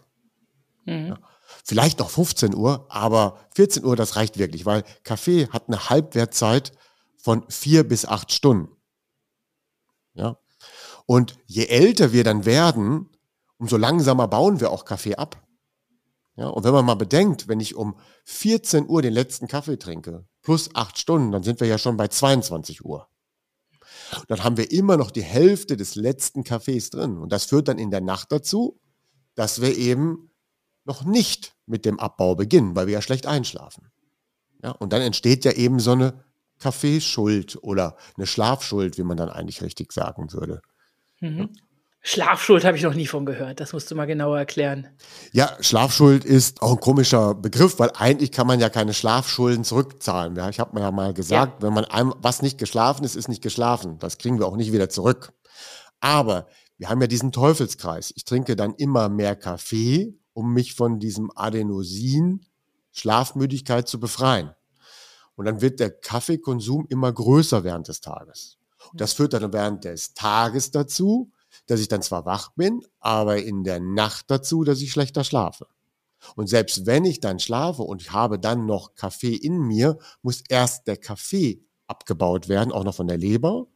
Mhm. 0.85 1.07
Ja. 1.07 1.19
Vielleicht 1.63 1.99
noch 1.99 2.09
15 2.09 2.55
Uhr, 2.55 2.85
aber 2.89 3.39
14 3.55 3.85
Uhr, 3.85 3.95
das 3.95 4.15
reicht 4.15 4.37
wirklich, 4.37 4.65
weil 4.65 4.83
Kaffee 5.03 5.47
hat 5.49 5.67
eine 5.67 5.89
Halbwertzeit 5.89 6.71
von 7.17 7.45
vier 7.49 7.87
bis 7.87 8.05
acht 8.05 8.31
Stunden. 8.31 8.75
Ja. 10.13 10.37
Und 11.05 11.37
je 11.45 11.65
älter 11.65 12.13
wir 12.13 12.23
dann 12.23 12.45
werden, 12.45 13.09
umso 13.57 13.77
langsamer 13.77 14.27
bauen 14.27 14.59
wir 14.59 14.71
auch 14.71 14.85
Kaffee 14.85 15.15
ab. 15.15 15.41
Ja, 16.35 16.47
und 16.47 16.63
wenn 16.63 16.73
man 16.73 16.85
mal 16.85 16.95
bedenkt, 16.95 17.47
wenn 17.47 17.59
ich 17.59 17.75
um 17.75 17.95
14 18.25 18.87
Uhr 18.87 19.01
den 19.01 19.13
letzten 19.13 19.47
Kaffee 19.47 19.77
trinke, 19.77 20.25
plus 20.41 20.73
acht 20.73 20.97
Stunden, 20.97 21.31
dann 21.31 21.43
sind 21.43 21.59
wir 21.59 21.67
ja 21.67 21.77
schon 21.77 21.97
bei 21.97 22.07
22 22.07 22.83
Uhr. 22.83 23.07
Dann 24.27 24.43
haben 24.43 24.57
wir 24.57 24.71
immer 24.71 24.97
noch 24.97 25.11
die 25.11 25.23
Hälfte 25.23 25.77
des 25.77 25.95
letzten 25.95 26.43
Kaffees 26.43 26.89
drin. 26.89 27.17
Und 27.17 27.31
das 27.31 27.45
führt 27.45 27.67
dann 27.67 27.77
in 27.77 27.91
der 27.91 28.01
Nacht 28.01 28.31
dazu, 28.31 28.79
dass 29.35 29.61
wir 29.61 29.77
eben 29.77 30.30
noch 30.83 31.03
nicht 31.03 31.55
mit 31.65 31.85
dem 31.85 31.99
Abbau 31.99 32.35
beginnen, 32.35 32.75
weil 32.75 32.87
wir 32.87 32.93
ja 32.93 33.01
schlecht 33.01 33.27
einschlafen. 33.27 33.91
Ja, 34.63 34.71
und 34.71 34.93
dann 34.93 35.01
entsteht 35.01 35.45
ja 35.45 35.51
eben 35.51 35.79
so 35.79 35.91
eine 35.91 36.23
Kaffeeschuld 36.59 37.57
oder 37.61 37.97
eine 38.17 38.27
Schlafschuld, 38.27 38.97
wie 38.97 39.03
man 39.03 39.17
dann 39.17 39.29
eigentlich 39.29 39.61
richtig 39.61 39.91
sagen 39.91 40.31
würde. 40.33 40.61
Mhm. 41.19 41.49
Schlafschuld 42.03 42.65
habe 42.65 42.77
ich 42.77 42.83
noch 42.83 42.95
nie 42.95 43.05
von 43.05 43.25
gehört. 43.25 43.59
Das 43.59 43.73
musst 43.73 43.91
du 43.91 43.95
mal 43.95 44.05
genauer 44.05 44.39
erklären. 44.39 44.87
Ja, 45.33 45.55
Schlafschuld 45.59 46.25
ist 46.25 46.61
auch 46.61 46.71
ein 46.71 46.79
komischer 46.79 47.35
Begriff, 47.35 47.77
weil 47.77 47.91
eigentlich 47.95 48.31
kann 48.31 48.47
man 48.47 48.59
ja 48.59 48.69
keine 48.69 48.95
Schlafschulden 48.95 49.63
zurückzahlen. 49.63 50.35
Ja, 50.35 50.49
ich 50.49 50.59
habe 50.59 50.73
mir 50.73 50.81
ja 50.81 50.91
mal 50.91 51.13
gesagt, 51.13 51.61
ja. 51.61 51.67
wenn 51.67 51.73
man 51.73 51.85
einem 51.85 52.15
was 52.17 52.41
nicht 52.41 52.57
geschlafen 52.57 53.03
ist, 53.03 53.15
ist 53.15 53.27
nicht 53.27 53.43
geschlafen. 53.43 53.99
Das 53.99 54.17
kriegen 54.17 54.39
wir 54.39 54.47
auch 54.47 54.57
nicht 54.57 54.71
wieder 54.71 54.89
zurück. 54.89 55.33
Aber 55.99 56.47
wir 56.79 56.89
haben 56.89 57.01
ja 57.01 57.07
diesen 57.07 57.31
Teufelskreis. 57.31 58.11
Ich 58.15 58.25
trinke 58.25 58.55
dann 58.55 58.73
immer 58.73 59.07
mehr 59.07 59.35
Kaffee 59.35 60.15
um 60.33 60.53
mich 60.53 60.73
von 60.75 60.99
diesem 60.99 61.31
Adenosin, 61.35 62.45
Schlafmüdigkeit 62.91 63.87
zu 63.87 63.99
befreien. 63.99 64.51
Und 65.35 65.45
dann 65.45 65.61
wird 65.61 65.79
der 65.79 65.91
Kaffeekonsum 65.91 66.85
immer 66.89 67.11
größer 67.11 67.63
während 67.63 67.87
des 67.87 68.01
Tages. 68.01 68.57
Das 68.93 69.13
führt 69.13 69.33
dann 69.33 69.53
während 69.53 69.85
des 69.85 70.13
Tages 70.13 70.71
dazu, 70.71 71.31
dass 71.67 71.79
ich 71.79 71.87
dann 71.87 72.01
zwar 72.01 72.25
wach 72.25 72.49
bin, 72.55 72.83
aber 72.99 73.41
in 73.41 73.63
der 73.63 73.79
Nacht 73.79 74.25
dazu, 74.29 74.63
dass 74.63 74.81
ich 74.81 74.91
schlechter 74.91 75.23
schlafe. 75.23 75.67
Und 76.35 76.47
selbst 76.47 76.85
wenn 76.85 77.05
ich 77.05 77.19
dann 77.19 77.39
schlafe 77.39 77.81
und 77.81 78.01
ich 78.01 78.11
habe 78.11 78.39
dann 78.39 78.65
noch 78.65 78.95
Kaffee 78.95 79.35
in 79.35 79.59
mir, 79.59 79.97
muss 80.21 80.43
erst 80.47 80.87
der 80.87 80.97
Kaffee 80.97 81.63
abgebaut 81.87 82.47
werden, 82.47 82.71
auch 82.71 82.83
noch 82.83 82.95
von 82.95 83.07
der 83.07 83.17
Leber. 83.17 83.67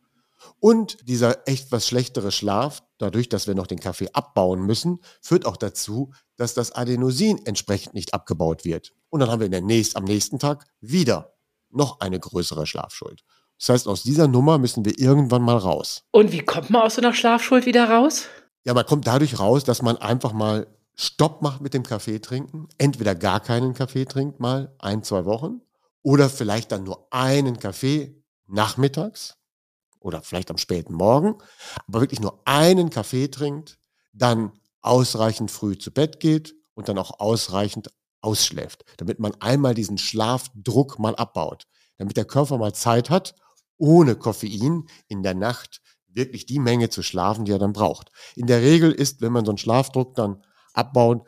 Und 0.59 0.97
dieser 1.07 1.47
echt 1.47 1.71
was 1.71 1.87
schlechtere 1.87 2.31
Schlaf, 2.31 2.83
dadurch, 2.97 3.29
dass 3.29 3.47
wir 3.47 3.55
noch 3.55 3.67
den 3.67 3.79
Kaffee 3.79 4.09
abbauen 4.13 4.65
müssen, 4.65 4.99
führt 5.21 5.45
auch 5.45 5.57
dazu, 5.57 6.11
dass 6.37 6.53
das 6.53 6.71
Adenosin 6.71 7.45
entsprechend 7.45 7.93
nicht 7.93 8.13
abgebaut 8.13 8.65
wird. 8.65 8.93
Und 9.09 9.19
dann 9.19 9.29
haben 9.29 9.39
wir 9.39 9.45
in 9.45 9.51
der 9.51 9.61
nächst, 9.61 9.95
am 9.95 10.03
nächsten 10.03 10.39
Tag 10.39 10.65
wieder 10.81 11.33
noch 11.69 11.99
eine 11.99 12.19
größere 12.19 12.65
Schlafschuld. 12.65 13.23
Das 13.59 13.69
heißt, 13.69 13.87
aus 13.87 14.03
dieser 14.03 14.27
Nummer 14.27 14.57
müssen 14.57 14.83
wir 14.85 14.99
irgendwann 14.99 15.41
mal 15.41 15.57
raus. 15.57 16.03
Und 16.11 16.31
wie 16.31 16.39
kommt 16.41 16.69
man 16.69 16.81
aus 16.81 16.95
so 16.95 17.01
einer 17.01 17.13
Schlafschuld 17.13 17.65
wieder 17.65 17.89
raus? 17.89 18.25
Ja, 18.65 18.73
man 18.73 18.85
kommt 18.85 19.07
dadurch 19.07 19.39
raus, 19.39 19.63
dass 19.63 19.81
man 19.81 19.97
einfach 19.97 20.33
mal 20.33 20.67
Stopp 20.95 21.41
macht 21.41 21.61
mit 21.61 21.73
dem 21.73 21.83
Kaffee 21.83 22.19
trinken. 22.19 22.67
Entweder 22.77 23.15
gar 23.15 23.39
keinen 23.39 23.73
Kaffee 23.73 24.05
trinkt, 24.05 24.39
mal 24.39 24.73
ein, 24.79 25.03
zwei 25.03 25.25
Wochen. 25.25 25.61
Oder 26.01 26.29
vielleicht 26.29 26.71
dann 26.71 26.83
nur 26.83 27.07
einen 27.11 27.59
Kaffee 27.59 28.23
nachmittags 28.47 29.37
oder 30.05 30.21
vielleicht 30.21 30.51
am 30.51 30.57
späten 30.57 30.93
Morgen. 30.93 31.35
Aber 31.87 31.99
wirklich 31.99 32.19
nur 32.19 32.39
einen 32.45 32.91
Kaffee 32.91 33.27
trinkt, 33.27 33.79
dann 34.13 34.53
ausreichend 34.81 35.49
früh 35.49 35.77
zu 35.77 35.91
Bett 35.91 36.19
geht 36.19 36.53
und 36.75 36.87
dann 36.87 36.99
auch 36.99 37.19
ausreichend 37.19 37.91
ausschläft. 38.21 38.85
Damit 38.97 39.19
man 39.19 39.33
einmal 39.41 39.73
diesen 39.73 39.97
Schlafdruck 39.97 40.99
mal 40.99 41.15
abbaut. 41.15 41.65
Damit 41.97 42.17
der 42.17 42.25
Körper 42.25 42.59
mal 42.59 42.73
Zeit 42.73 43.09
hat, 43.09 43.33
ohne 43.77 44.15
Koffein 44.15 44.85
in 45.07 45.23
der 45.23 45.33
Nacht 45.33 45.81
wirklich 46.07 46.45
die 46.45 46.59
Menge 46.59 46.89
zu 46.89 47.01
schlafen, 47.01 47.45
die 47.45 47.51
er 47.51 47.59
dann 47.59 47.73
braucht. 47.73 48.11
In 48.35 48.45
der 48.45 48.61
Regel 48.61 48.91
ist, 48.91 49.21
wenn 49.21 49.33
man 49.33 49.43
so 49.43 49.51
einen 49.51 49.57
Schlafdruck 49.57 50.13
dann 50.13 50.43
abbauen, 50.73 51.23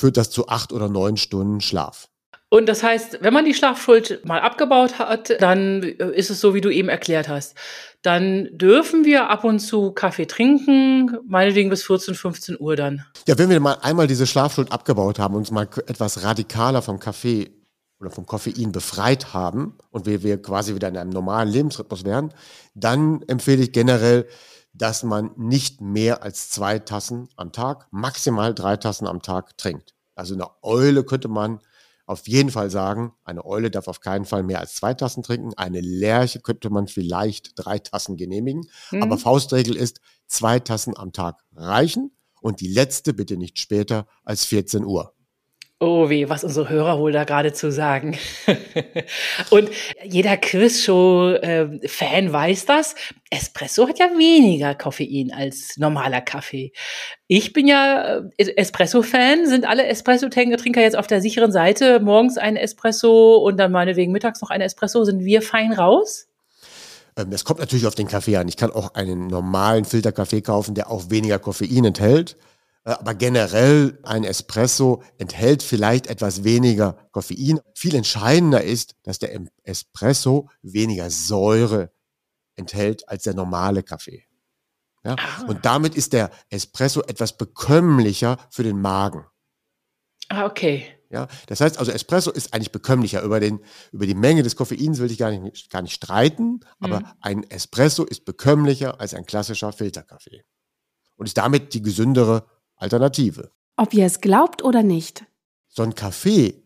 führt 0.00 0.16
das 0.16 0.30
zu 0.30 0.48
acht 0.48 0.72
oder 0.72 0.88
neun 0.88 1.18
Stunden 1.18 1.60
Schlaf. 1.60 2.08
Und 2.52 2.66
das 2.66 2.82
heißt, 2.82 3.20
wenn 3.22 3.32
man 3.32 3.46
die 3.46 3.54
Schlafschuld 3.54 4.26
mal 4.26 4.40
abgebaut 4.40 4.98
hat, 4.98 5.40
dann 5.40 5.82
ist 5.82 6.28
es 6.28 6.38
so, 6.38 6.52
wie 6.52 6.60
du 6.60 6.68
eben 6.68 6.90
erklärt 6.90 7.26
hast. 7.26 7.56
Dann 8.02 8.46
dürfen 8.52 9.06
wir 9.06 9.30
ab 9.30 9.44
und 9.44 9.58
zu 9.58 9.92
Kaffee 9.92 10.26
trinken, 10.26 11.16
meinetwegen 11.26 11.70
bis 11.70 11.82
14, 11.84 12.14
15 12.14 12.60
Uhr 12.60 12.76
dann. 12.76 13.06
Ja, 13.26 13.38
wenn 13.38 13.48
wir 13.48 13.58
mal 13.58 13.78
einmal 13.80 14.06
diese 14.06 14.26
Schlafschuld 14.26 14.70
abgebaut 14.70 15.18
haben 15.18 15.32
und 15.32 15.40
uns 15.40 15.50
mal 15.50 15.66
etwas 15.86 16.24
radikaler 16.24 16.82
vom 16.82 17.00
Kaffee 17.00 17.50
oder 17.98 18.10
vom 18.10 18.26
Koffein 18.26 18.70
befreit 18.70 19.32
haben 19.32 19.78
und 19.88 20.04
wir, 20.04 20.22
wir 20.22 20.42
quasi 20.42 20.74
wieder 20.74 20.88
in 20.88 20.98
einem 20.98 21.08
normalen 21.08 21.48
Lebensrhythmus 21.48 22.04
wären, 22.04 22.34
dann 22.74 23.22
empfehle 23.28 23.62
ich 23.62 23.72
generell, 23.72 24.28
dass 24.74 25.04
man 25.04 25.30
nicht 25.38 25.80
mehr 25.80 26.22
als 26.22 26.50
zwei 26.50 26.78
Tassen 26.78 27.30
am 27.36 27.50
Tag, 27.50 27.86
maximal 27.92 28.52
drei 28.52 28.76
Tassen 28.76 29.06
am 29.06 29.22
Tag 29.22 29.56
trinkt. 29.56 29.94
Also 30.14 30.34
eine 30.34 30.48
Eule 30.60 31.04
könnte 31.04 31.28
man 31.28 31.60
auf 32.06 32.26
jeden 32.26 32.50
Fall 32.50 32.70
sagen, 32.70 33.12
eine 33.24 33.44
Eule 33.44 33.70
darf 33.70 33.88
auf 33.88 34.00
keinen 34.00 34.24
Fall 34.24 34.42
mehr 34.42 34.60
als 34.60 34.74
zwei 34.74 34.94
Tassen 34.94 35.22
trinken. 35.22 35.54
Eine 35.54 35.80
Lerche 35.80 36.40
könnte 36.40 36.70
man 36.70 36.88
vielleicht 36.88 37.52
drei 37.54 37.78
Tassen 37.78 38.16
genehmigen. 38.16 38.68
Mhm. 38.90 39.02
Aber 39.02 39.18
Faustregel 39.18 39.76
ist, 39.76 40.00
zwei 40.26 40.58
Tassen 40.58 40.96
am 40.96 41.12
Tag 41.12 41.44
reichen 41.54 42.10
und 42.40 42.60
die 42.60 42.68
letzte 42.68 43.14
bitte 43.14 43.36
nicht 43.36 43.58
später 43.58 44.06
als 44.24 44.44
14 44.44 44.84
Uhr. 44.84 45.14
Oh 45.84 46.08
weh, 46.08 46.28
was 46.28 46.44
unsere 46.44 46.68
Hörer 46.68 47.00
wohl 47.00 47.10
da 47.10 47.24
gerade 47.24 47.52
zu 47.52 47.72
sagen. 47.72 48.16
und 49.50 49.68
jeder 50.04 50.36
Quizshow-Fan 50.36 52.32
weiß 52.32 52.66
das. 52.66 52.94
Espresso 53.30 53.88
hat 53.88 53.98
ja 53.98 54.06
weniger 54.16 54.76
Koffein 54.76 55.32
als 55.32 55.76
normaler 55.78 56.20
Kaffee. 56.20 56.70
Ich 57.26 57.52
bin 57.52 57.66
ja 57.66 58.22
äh, 58.36 58.54
Espresso-Fan. 58.54 59.48
Sind 59.48 59.68
alle 59.68 59.84
Espresso-Trinker 59.86 60.80
jetzt 60.80 60.96
auf 60.96 61.08
der 61.08 61.20
sicheren 61.20 61.50
Seite? 61.50 61.98
Morgens 61.98 62.38
ein 62.38 62.54
Espresso 62.54 63.38
und 63.38 63.56
dann 63.56 63.72
meinetwegen 63.72 64.12
mittags 64.12 64.40
noch 64.40 64.50
ein 64.50 64.60
Espresso. 64.60 65.02
Sind 65.02 65.24
wir 65.24 65.42
fein 65.42 65.72
raus? 65.72 66.28
Es 67.16 67.24
ähm, 67.24 67.36
kommt 67.44 67.58
natürlich 67.58 67.88
auf 67.88 67.96
den 67.96 68.06
Kaffee 68.06 68.36
an. 68.36 68.46
Ich 68.46 68.56
kann 68.56 68.70
auch 68.70 68.94
einen 68.94 69.26
normalen 69.26 69.84
Filterkaffee 69.84 70.42
kaufen, 70.42 70.76
der 70.76 70.92
auch 70.92 71.10
weniger 71.10 71.40
Koffein 71.40 71.86
enthält. 71.86 72.36
Äh, 72.84 72.90
aber 72.90 73.14
generell 73.14 73.98
ein 74.02 74.24
Espresso 74.24 75.02
enthält 75.18 75.62
vielleicht 75.62 76.06
etwas 76.06 76.44
weniger 76.44 77.08
Koffein. 77.12 77.60
Viel 77.74 77.94
entscheidender 77.94 78.62
ist, 78.62 78.96
dass 79.02 79.18
der 79.18 79.38
Espresso 79.62 80.48
weniger 80.62 81.10
Säure 81.10 81.92
enthält 82.56 83.08
als 83.08 83.24
der 83.24 83.34
normale 83.34 83.82
Kaffee. 83.82 84.24
Ja? 85.04 85.16
Ah. 85.18 85.44
Und 85.46 85.64
damit 85.64 85.94
ist 85.94 86.12
der 86.12 86.30
Espresso 86.48 87.02
etwas 87.02 87.36
bekömmlicher 87.36 88.36
für 88.50 88.62
den 88.62 88.80
Magen. 88.80 89.24
Ah, 90.28 90.46
okay. 90.46 90.86
Ja, 91.10 91.28
das 91.46 91.60
heißt 91.60 91.78
also, 91.78 91.92
Espresso 91.92 92.30
ist 92.30 92.54
eigentlich 92.54 92.72
bekömmlicher. 92.72 93.22
Über, 93.22 93.38
den, 93.38 93.60
über 93.92 94.06
die 94.06 94.14
Menge 94.14 94.42
des 94.42 94.56
Koffeins 94.56 94.98
will 94.98 95.10
ich 95.10 95.18
gar 95.18 95.30
nicht, 95.30 95.68
gar 95.68 95.82
nicht 95.82 95.92
streiten, 95.92 96.60
aber 96.80 97.00
mhm. 97.00 97.06
ein 97.20 97.50
Espresso 97.50 98.04
ist 98.04 98.24
bekömmlicher 98.24 98.98
als 98.98 99.12
ein 99.12 99.26
klassischer 99.26 99.72
Filterkaffee. 99.72 100.44
Und 101.16 101.26
ist 101.26 101.36
damit 101.36 101.74
die 101.74 101.82
gesündere 101.82 102.46
Alternative. 102.82 103.50
Ob 103.76 103.94
ihr 103.94 104.04
es 104.04 104.20
glaubt 104.20 104.62
oder 104.62 104.82
nicht. 104.82 105.24
So 105.68 105.82
ein 105.82 105.94
Kaffee 105.94 106.62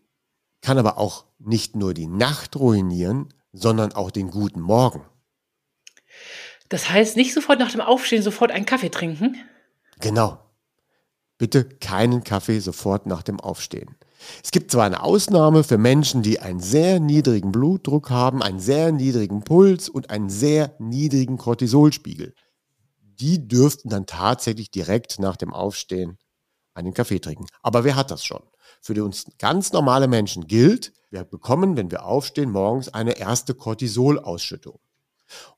kann 0.63 0.79
aber 0.79 0.99
auch 0.99 1.27
nicht 1.39 1.77
nur 1.77 1.95
die 1.95 2.09
Nacht 2.09 2.57
ruinieren, 2.57 3.29
sondern 3.53 3.93
auch 3.93 4.11
den 4.11 4.31
guten 4.31 4.61
Morgen. 4.61 5.05
Das 6.69 6.91
heißt, 6.91 7.17
nicht 7.17 7.33
sofort 7.33 7.61
nach 7.61 7.71
dem 7.71 7.81
Aufstehen 7.81 8.23
sofort 8.23 8.51
einen 8.51 8.67
Kaffee 8.67 8.91
trinken? 8.91 9.37
Genau. 10.01 10.39
Bitte 11.39 11.65
keinen 11.65 12.25
Kaffee 12.25 12.59
sofort 12.61 13.07
nach 13.07 13.23
dem 13.23 13.39
Aufstehen. 13.39 13.95
Es 14.43 14.51
gibt 14.51 14.71
zwar 14.71 14.87
eine 14.87 15.03
Ausnahme 15.03 15.63
für 15.63 15.79
Menschen, 15.79 16.23
die 16.23 16.41
einen 16.41 16.61
sehr 16.61 16.99
niedrigen 16.99 17.53
Blutdruck 17.53 18.11
haben, 18.11 18.43
einen 18.43 18.59
sehr 18.59 18.91
niedrigen 18.91 19.45
Puls 19.45 19.89
und 19.91 20.11
einen 20.11 20.31
sehr 20.31 20.75
niedrigen 20.79 21.37
Cortisolspiegel 21.37 22.35
die 23.17 23.49
dürften 23.49 23.89
dann 23.89 24.07
tatsächlich 24.07 24.71
direkt 24.71 25.19
nach 25.19 25.37
dem 25.37 25.53
Aufstehen 25.53 26.19
einen 26.75 26.95
Kaffee 26.95 27.19
trinken. 27.19 27.47
Aber 27.63 27.85
wer 27.85 27.97
hat 27.97 28.11
das 28.11 28.25
schon? 28.25 28.43
Für 28.81 29.03
uns 29.05 29.25
ganz 29.39 29.73
normale 29.73 30.09
Menschen 30.09 30.47
gilt, 30.47 30.93
wir 31.11 31.25
bekommen, 31.25 31.77
wenn 31.77 31.91
wir 31.91 32.05
aufstehen, 32.05 32.51
morgens 32.51 32.89
eine 32.89 33.19
erste 33.19 33.55
Cortisolausschüttung. 33.55 34.79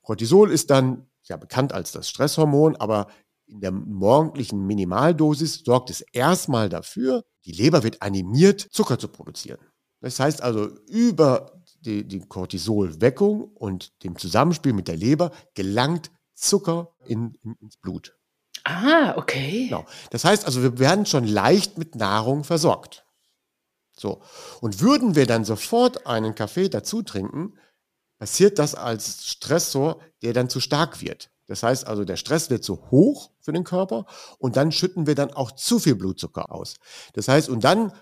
Cortisol 0.03 0.51
ist 0.51 0.71
dann 0.71 1.09
ja 1.25 1.37
bekannt 1.37 1.73
als 1.73 1.93
das 1.93 2.09
Stresshormon, 2.09 2.77
aber 2.77 3.09
in 3.47 3.61
der 3.61 3.73
morgendlichen 3.73 4.67
Minimaldosis 4.67 5.63
sorgt 5.65 5.91
es 5.91 6.03
erstmal 6.13 6.69
dafür, 6.69 7.25
die 7.45 7.53
Leber 7.53 7.83
wird 7.83 8.03
animiert, 8.03 8.61
Zucker 8.61 8.99
zu 8.99 9.09
produzieren. 9.09 9.59
Das 10.01 10.21
heißt 10.21 10.43
also, 10.43 10.69
über 10.87 11.63
die, 11.81 12.07
die 12.07 12.21
Cortisolweckung 12.21 13.45
und 13.45 14.03
dem 14.05 14.17
Zusammenspiel 14.17 14.73
mit 14.73 14.89
der 14.89 14.97
Leber 14.97 15.33
gelangt 15.55 16.11
Zucker 16.39 16.95
in, 17.05 17.35
in, 17.43 17.55
ins 17.61 17.77
Blut. 17.77 18.17
Ah, 18.65 19.15
okay. 19.17 19.67
Genau. 19.69 19.87
Das 20.11 20.25
heißt 20.25 20.45
also, 20.45 20.63
wir 20.63 20.79
werden 20.79 21.07
schon 21.07 21.25
leicht 21.25 21.79
mit 21.79 21.95
Nahrung 21.95 22.45
versorgt. 22.45 23.05
So. 23.97 24.23
Und 24.61 24.81
würden 24.81 25.15
wir 25.15 25.27
dann 25.27 25.45
sofort 25.45 26.07
einen 26.07 26.35
Kaffee 26.35 26.69
dazu 26.69 27.03
trinken, 27.03 27.55
passiert 28.19 28.59
das 28.59 28.75
als 28.75 29.27
Stressor, 29.27 30.01
der 30.23 30.33
dann 30.33 30.49
zu 30.49 30.61
stark 30.61 31.01
wird. 31.01 31.31
Das 31.47 31.63
heißt 31.63 31.87
also, 31.87 32.05
der 32.05 32.17
Stress 32.17 32.51
wird 32.51 32.63
zu 32.63 32.91
hoch 32.91 33.31
für 33.41 33.53
den 33.53 33.65
Körper 33.65 34.07
und 34.39 34.57
dann 34.57 34.71
schütten 34.71 35.07
wir 35.07 35.15
dann 35.15 35.33
auch 35.33 35.53
zu 35.53 35.79
viel 35.79 35.95
Blutzucker 35.95 36.53
aus. 36.53 36.77
Das 37.15 37.29
heißt, 37.29 37.49
und 37.49 37.65
dann 37.65 37.93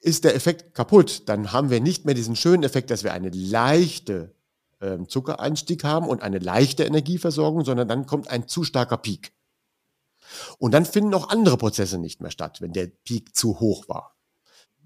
ist 0.00 0.24
der 0.24 0.34
Effekt 0.34 0.74
kaputt. 0.74 1.28
Dann 1.28 1.52
haben 1.52 1.70
wir 1.70 1.80
nicht 1.80 2.04
mehr 2.04 2.14
diesen 2.14 2.36
schönen 2.36 2.62
Effekt, 2.62 2.90
dass 2.90 3.04
wir 3.04 3.12
eine 3.12 3.30
leichte 3.30 4.34
ähm, 4.80 5.08
Zuckereinstieg 5.08 5.84
haben 5.84 6.08
und 6.08 6.22
eine 6.22 6.38
leichte 6.38 6.84
Energieversorgung, 6.84 7.64
sondern 7.64 7.88
dann 7.88 8.06
kommt 8.06 8.28
ein 8.28 8.48
zu 8.48 8.64
starker 8.64 8.96
Peak. 8.96 9.32
Und 10.58 10.72
dann 10.72 10.84
finden 10.84 11.14
auch 11.14 11.28
andere 11.28 11.56
Prozesse 11.56 11.98
nicht 11.98 12.20
mehr 12.20 12.30
statt, 12.30 12.60
wenn 12.60 12.72
der 12.72 12.86
Peak 13.04 13.34
zu 13.34 13.60
hoch 13.60 13.88
war. 13.88 14.16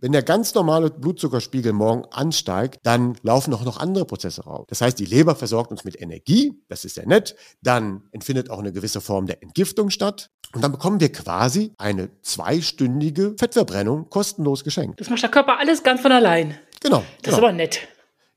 Wenn 0.01 0.13
der 0.13 0.23
ganz 0.23 0.55
normale 0.55 0.91
Blutzuckerspiegel 0.91 1.73
morgen 1.73 2.05
ansteigt, 2.11 2.81
dann 2.83 3.17
laufen 3.23 3.55
auch 3.55 3.65
noch 3.65 3.79
andere 3.79 4.05
Prozesse 4.05 4.45
raus. 4.45 4.67
Das 4.69 4.81
heißt, 4.81 4.99
die 4.99 5.07
Leber 5.07 5.35
versorgt 5.35 5.71
uns 5.71 5.85
mit 5.85 5.99
Energie, 5.99 6.61
das 6.69 6.85
ist 6.85 6.97
sehr 6.97 7.07
nett. 7.07 7.37
Dann 7.63 8.03
findet 8.21 8.51
auch 8.51 8.59
eine 8.59 8.73
gewisse 8.73 9.01
Form 9.01 9.27
der 9.27 9.43
Entgiftung 9.43 9.89
statt. 9.91 10.31
Und 10.53 10.63
dann 10.63 10.73
bekommen 10.73 11.01
wir 11.01 11.11
quasi 11.11 11.73
eine 11.79 12.11
zweistündige 12.21 13.35
Fettverbrennung 13.39 14.11
kostenlos 14.11 14.63
geschenkt. 14.63 15.01
Das 15.01 15.09
macht 15.09 15.23
der 15.23 15.31
Körper 15.31 15.59
alles 15.59 15.83
ganz 15.83 16.03
von 16.03 16.13
allein. 16.13 16.59
Genau. 16.81 16.99
Das 16.99 17.07
genau. 17.23 17.37
ist 17.37 17.43
aber 17.43 17.53
nett. 17.53 17.89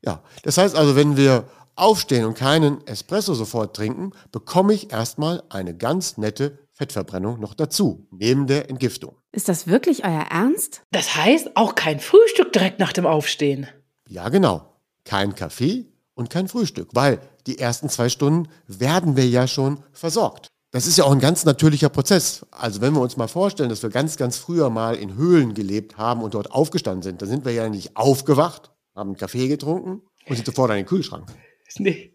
Ja, 0.04 0.22
das 0.42 0.58
heißt 0.58 0.76
also, 0.76 0.96
wenn 0.96 1.16
wir 1.16 1.44
aufstehen 1.74 2.24
und 2.24 2.34
keinen 2.34 2.86
Espresso 2.86 3.34
sofort 3.34 3.76
trinken, 3.76 4.12
bekomme 4.32 4.74
ich 4.74 4.92
erstmal 4.92 5.42
eine 5.48 5.76
ganz 5.76 6.18
nette 6.18 6.58
Fettverbrennung 6.72 7.40
noch 7.40 7.54
dazu, 7.54 8.06
neben 8.10 8.46
der 8.46 8.70
Entgiftung. 8.70 9.16
Ist 9.32 9.48
das 9.48 9.66
wirklich 9.66 10.04
euer 10.04 10.26
Ernst? 10.30 10.82
Das 10.90 11.16
heißt 11.16 11.56
auch 11.56 11.74
kein 11.74 12.00
Frühstück 12.00 12.52
direkt 12.52 12.78
nach 12.78 12.92
dem 12.92 13.06
Aufstehen. 13.06 13.66
Ja, 14.08 14.28
genau. 14.28 14.74
Kein 15.04 15.34
Kaffee 15.34 15.86
und 16.14 16.30
kein 16.30 16.48
Frühstück, 16.48 16.90
weil 16.92 17.20
die 17.46 17.58
ersten 17.58 17.88
zwei 17.88 18.08
Stunden 18.08 18.48
werden 18.66 19.16
wir 19.16 19.28
ja 19.28 19.46
schon 19.46 19.82
versorgt. 19.92 20.48
Das 20.70 20.86
ist 20.86 20.98
ja 20.98 21.04
auch 21.04 21.12
ein 21.12 21.20
ganz 21.20 21.44
natürlicher 21.44 21.88
Prozess. 21.88 22.44
Also 22.50 22.80
wenn 22.80 22.92
wir 22.92 23.00
uns 23.00 23.16
mal 23.16 23.28
vorstellen, 23.28 23.70
dass 23.70 23.82
wir 23.82 23.90
ganz, 23.90 24.16
ganz 24.16 24.36
früher 24.36 24.68
mal 24.68 24.96
in 24.96 25.14
Höhlen 25.14 25.54
gelebt 25.54 25.96
haben 25.96 26.22
und 26.22 26.34
dort 26.34 26.52
aufgestanden 26.52 27.02
sind, 27.02 27.22
dann 27.22 27.28
sind 27.28 27.44
wir 27.44 27.52
ja 27.52 27.68
nicht 27.68 27.96
aufgewacht, 27.96 28.70
haben 28.98 29.10
einen 29.10 29.16
Kaffee 29.16 29.48
getrunken 29.48 30.02
und 30.26 30.36
sind 30.36 30.44
sofort 30.44 30.70
an 30.70 30.76
den 30.76 30.86
Kühlschrank. 30.86 31.32
Nee. 31.78 32.12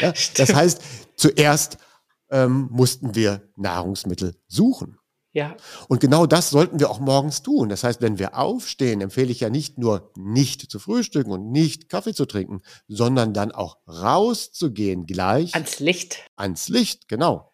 Ja, 0.00 0.12
das 0.36 0.54
heißt, 0.54 0.82
zuerst 1.16 1.78
ähm, 2.30 2.68
mussten 2.70 3.14
wir 3.14 3.48
Nahrungsmittel 3.56 4.36
suchen. 4.46 4.98
Ja. 5.32 5.56
Und 5.88 6.00
genau 6.00 6.26
das 6.26 6.50
sollten 6.50 6.80
wir 6.80 6.90
auch 6.90 7.00
morgens 7.00 7.42
tun. 7.42 7.68
Das 7.68 7.84
heißt, 7.84 8.00
wenn 8.00 8.18
wir 8.18 8.36
aufstehen, 8.36 9.00
empfehle 9.00 9.30
ich 9.30 9.40
ja 9.40 9.50
nicht 9.50 9.78
nur 9.78 10.10
nicht 10.16 10.70
zu 10.70 10.78
frühstücken 10.78 11.30
und 11.30 11.50
nicht 11.52 11.88
Kaffee 11.88 12.14
zu 12.14 12.26
trinken, 12.26 12.60
sondern 12.88 13.34
dann 13.34 13.52
auch 13.52 13.78
rauszugehen 13.86 15.06
gleich. 15.06 15.54
Ans 15.54 15.78
Licht. 15.78 16.24
Ans 16.36 16.68
Licht, 16.68 17.08
genau. 17.08 17.52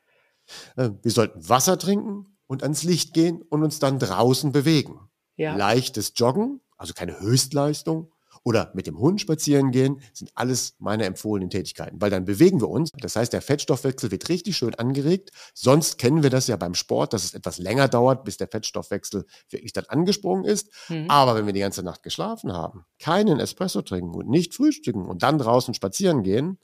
Äh, 0.77 0.91
wir 1.03 1.11
sollten 1.11 1.49
Wasser 1.49 1.79
trinken 1.79 2.39
und 2.47 2.63
ans 2.63 2.85
Licht 2.85 3.13
gehen 3.13 3.43
und 3.43 3.63
uns 3.63 3.81
dann 3.81 3.99
draußen 3.99 4.53
bewegen. 4.53 5.01
Ja. 5.37 5.57
Leichtes 5.57 6.13
Joggen, 6.17 6.61
also 6.77 6.95
keine 6.95 7.21
Höchstleistung, 7.21 8.14
oder 8.45 8.71
mit 8.75 8.87
dem 8.87 8.99
Hund 8.99 9.21
spazieren 9.21 9.73
gehen, 9.73 10.01
sind 10.13 10.31
alles 10.35 10.75
meine 10.79 11.07
empfohlenen 11.07 11.51
Tätigkeiten, 11.51 12.01
weil 12.01 12.11
dann 12.11 12.27
bewegen 12.27 12.61
wir 12.61 12.69
uns. 12.69 12.93
Das 12.93 13.17
heißt, 13.17 13.33
der 13.33 13.43
Fettstoffwechsel 13.43 14.11
wird 14.11 14.29
richtig 14.29 14.57
schön 14.57 14.75
angeregt. 14.75 15.31
Sonst 15.55 15.99
kennen 15.99 16.23
wir 16.23 16.31
das 16.31 16.47
ja 16.47 16.57
beim 16.57 16.75
Sport, 16.75 17.15
dass 17.15 17.25
es 17.25 17.35
etwas 17.35 17.59
länger 17.59 17.89
dauert, 17.89 18.25
bis 18.25 18.37
der 18.37 18.49
Fettstoffwechsel 18.49 19.25
wirklich 19.49 19.73
dann 19.73 19.87
angesprungen 19.87 20.45
ist. 20.45 20.69
Mhm. 20.89 21.11
Aber 21.11 21.35
wenn 21.35 21.47
wir 21.47 21.55
die 21.55 21.61
ganze 21.61 21.83
Nacht 21.83 22.03
geschlafen 22.03 22.53
haben, 22.53 22.85
keinen 22.99 23.41
Espresso 23.41 23.83
trinken 23.83 24.15
und 24.15 24.29
nicht 24.29 24.55
frühstücken 24.55 25.07
und 25.07 25.23
dann 25.23 25.39
draußen 25.39 25.73
spazieren 25.73 26.23
gehen, 26.23 26.59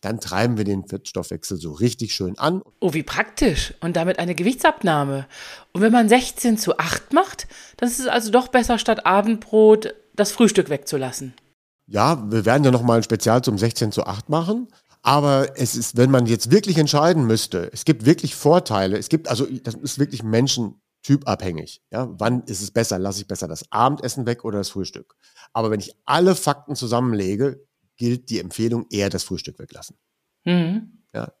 dann 0.00 0.18
treiben 0.18 0.56
wir 0.56 0.64
den 0.64 0.86
Fettstoffwechsel 0.88 1.56
so 1.56 1.70
richtig 1.70 2.14
schön 2.14 2.36
an. 2.36 2.62
Oh, 2.80 2.92
wie 2.94 3.04
praktisch. 3.04 3.74
Und 3.80 3.96
damit 3.96 4.18
eine 4.18 4.34
Gewichtsabnahme. 4.34 5.28
Und 5.72 5.80
wenn 5.80 5.92
man 5.92 6.08
16 6.08 6.58
zu 6.58 6.78
8 6.78 7.12
macht, 7.12 7.46
dann 7.76 7.88
ist 7.88 8.00
es 8.00 8.08
also 8.08 8.32
doch 8.32 8.48
besser, 8.48 8.78
statt 8.78 9.06
Abendbrot 9.06 9.94
das 10.14 10.32
Frühstück 10.32 10.68
wegzulassen. 10.68 11.34
Ja, 11.86 12.30
wir 12.30 12.44
werden 12.44 12.64
ja 12.64 12.70
nochmal 12.70 12.98
ein 12.98 13.02
Spezial 13.02 13.42
zum 13.42 13.58
16 13.58 13.92
zu 13.92 14.04
8 14.06 14.28
machen. 14.28 14.68
Aber 15.02 15.58
es 15.58 15.74
ist, 15.74 15.96
wenn 15.96 16.10
man 16.10 16.26
jetzt 16.26 16.50
wirklich 16.50 16.78
entscheiden 16.78 17.26
müsste, 17.26 17.70
es 17.72 17.84
gibt 17.84 18.06
wirklich 18.06 18.36
Vorteile. 18.36 18.96
Es 18.96 19.08
gibt, 19.08 19.28
also 19.28 19.46
das 19.46 19.74
ist 19.74 19.98
wirklich 19.98 20.22
menschentypabhängig. 20.22 21.82
Ja, 21.90 22.08
wann 22.12 22.42
ist 22.44 22.62
es 22.62 22.70
besser? 22.70 23.00
Lasse 23.00 23.22
ich 23.22 23.26
besser 23.26 23.48
das 23.48 23.70
Abendessen 23.72 24.26
weg 24.26 24.44
oder 24.44 24.58
das 24.58 24.70
Frühstück? 24.70 25.16
Aber 25.52 25.72
wenn 25.72 25.80
ich 25.80 25.96
alle 26.04 26.36
Fakten 26.36 26.76
zusammenlege, 26.76 27.66
gilt 27.96 28.30
die 28.30 28.38
Empfehlung 28.38 28.86
eher 28.90 29.10
das 29.10 29.24
Frühstück 29.24 29.58
weglassen. 29.58 29.96
Mhm. 30.44 31.02
Ja. 31.12 31.32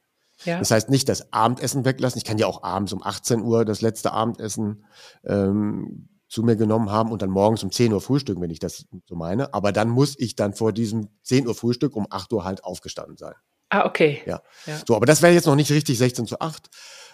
ja. 0.44 0.58
Das 0.58 0.72
heißt 0.72 0.90
nicht 0.90 1.08
das 1.08 1.32
Abendessen 1.32 1.84
weglassen. 1.84 2.18
Ich 2.18 2.24
kann 2.24 2.38
ja 2.38 2.48
auch 2.48 2.64
abends 2.64 2.92
um 2.92 3.02
18 3.02 3.42
Uhr 3.42 3.64
das 3.64 3.80
letzte 3.80 4.12
Abendessen 4.12 4.84
ähm, 5.24 6.08
zu 6.32 6.42
mir 6.42 6.56
genommen 6.56 6.90
haben 6.90 7.12
und 7.12 7.20
dann 7.20 7.28
morgens 7.28 7.62
um 7.62 7.70
10 7.70 7.92
Uhr 7.92 8.00
frühstücken, 8.00 8.40
wenn 8.40 8.48
ich 8.48 8.58
das 8.58 8.86
so 9.06 9.14
meine. 9.14 9.52
Aber 9.52 9.70
dann 9.70 9.90
muss 9.90 10.18
ich 10.18 10.34
dann 10.34 10.54
vor 10.54 10.72
diesem 10.72 11.10
10 11.24 11.46
Uhr 11.46 11.54
Frühstück 11.54 11.94
um 11.94 12.06
8 12.08 12.32
Uhr 12.32 12.44
halt 12.44 12.64
aufgestanden 12.64 13.18
sein. 13.18 13.34
Ah, 13.68 13.84
okay. 13.84 14.22
Ja. 14.24 14.40
ja. 14.64 14.80
So, 14.88 14.96
aber 14.96 15.04
das 15.04 15.20
wäre 15.20 15.34
jetzt 15.34 15.44
noch 15.44 15.56
nicht 15.56 15.70
richtig 15.70 15.98
16 15.98 16.26
zu 16.26 16.40
8. 16.40 16.70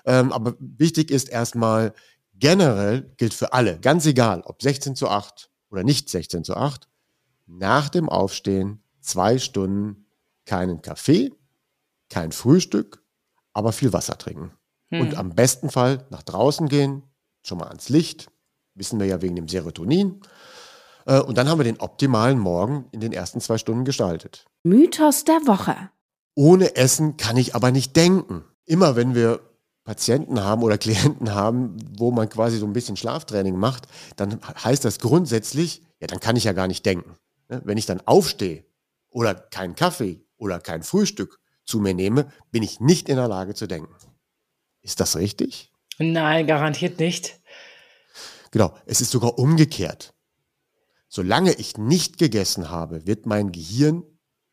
Ähm, 0.06 0.32
aber 0.32 0.54
wichtig 0.60 1.10
ist 1.10 1.28
erstmal, 1.28 1.94
generell 2.34 3.12
gilt 3.16 3.34
für 3.34 3.52
alle, 3.52 3.80
ganz 3.80 4.06
egal, 4.06 4.42
ob 4.44 4.62
16 4.62 4.94
zu 4.94 5.08
8 5.08 5.50
oder 5.70 5.82
nicht 5.82 6.08
16 6.08 6.44
zu 6.44 6.56
8, 6.56 6.88
nach 7.48 7.88
dem 7.88 8.08
Aufstehen 8.08 8.84
zwei 9.00 9.38
Stunden 9.38 10.06
keinen 10.46 10.80
Kaffee, 10.80 11.32
kein 12.08 12.30
Frühstück, 12.30 13.02
aber 13.52 13.72
viel 13.72 13.92
Wasser 13.92 14.16
trinken. 14.16 14.52
Hm. 14.90 15.00
Und 15.00 15.16
am 15.16 15.34
besten 15.34 15.70
Fall 15.70 16.06
nach 16.10 16.22
draußen 16.22 16.68
gehen, 16.68 17.02
schon 17.42 17.58
mal 17.58 17.66
ans 17.66 17.88
Licht, 17.88 18.30
Wissen 18.78 18.98
wir 18.98 19.06
ja 19.06 19.20
wegen 19.22 19.36
dem 19.36 19.48
Serotonin. 19.48 20.20
Äh, 21.06 21.20
und 21.20 21.36
dann 21.36 21.48
haben 21.48 21.58
wir 21.58 21.64
den 21.64 21.80
optimalen 21.80 22.38
Morgen 22.38 22.86
in 22.92 23.00
den 23.00 23.12
ersten 23.12 23.40
zwei 23.40 23.58
Stunden 23.58 23.84
gestaltet. 23.84 24.46
Mythos 24.62 25.24
der 25.24 25.46
Woche. 25.46 25.90
Ohne 26.34 26.76
Essen 26.76 27.16
kann 27.16 27.36
ich 27.36 27.54
aber 27.54 27.70
nicht 27.70 27.96
denken. 27.96 28.44
Immer 28.64 28.94
wenn 28.94 29.14
wir 29.14 29.40
Patienten 29.84 30.44
haben 30.44 30.62
oder 30.62 30.76
Klienten 30.78 31.34
haben, 31.34 31.76
wo 31.96 32.10
man 32.10 32.28
quasi 32.28 32.58
so 32.58 32.66
ein 32.66 32.74
bisschen 32.74 32.96
Schlaftraining 32.96 33.56
macht, 33.56 33.88
dann 34.16 34.38
heißt 34.62 34.84
das 34.84 34.98
grundsätzlich, 34.98 35.82
ja, 36.00 36.06
dann 36.06 36.20
kann 36.20 36.36
ich 36.36 36.44
ja 36.44 36.52
gar 36.52 36.68
nicht 36.68 36.84
denken. 36.84 37.14
Ne? 37.48 37.62
Wenn 37.64 37.78
ich 37.78 37.86
dann 37.86 38.02
aufstehe 38.04 38.64
oder 39.08 39.34
keinen 39.34 39.74
Kaffee 39.74 40.20
oder 40.36 40.60
kein 40.60 40.82
Frühstück 40.82 41.40
zu 41.64 41.80
mir 41.80 41.94
nehme, 41.94 42.30
bin 42.50 42.62
ich 42.62 42.80
nicht 42.80 43.08
in 43.08 43.16
der 43.16 43.28
Lage 43.28 43.54
zu 43.54 43.66
denken. 43.66 43.94
Ist 44.82 45.00
das 45.00 45.16
richtig? 45.16 45.72
Nein, 45.98 46.46
garantiert 46.46 47.00
nicht. 47.00 47.37
Genau, 48.50 48.74
es 48.86 49.00
ist 49.00 49.10
sogar 49.10 49.38
umgekehrt. 49.38 50.14
Solange 51.08 51.52
ich 51.54 51.78
nicht 51.78 52.18
gegessen 52.18 52.70
habe, 52.70 53.06
wird 53.06 53.26
mein 53.26 53.52
Gehirn 53.52 54.04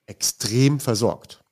extrem 0.06 0.80
versorgt. 0.80 1.44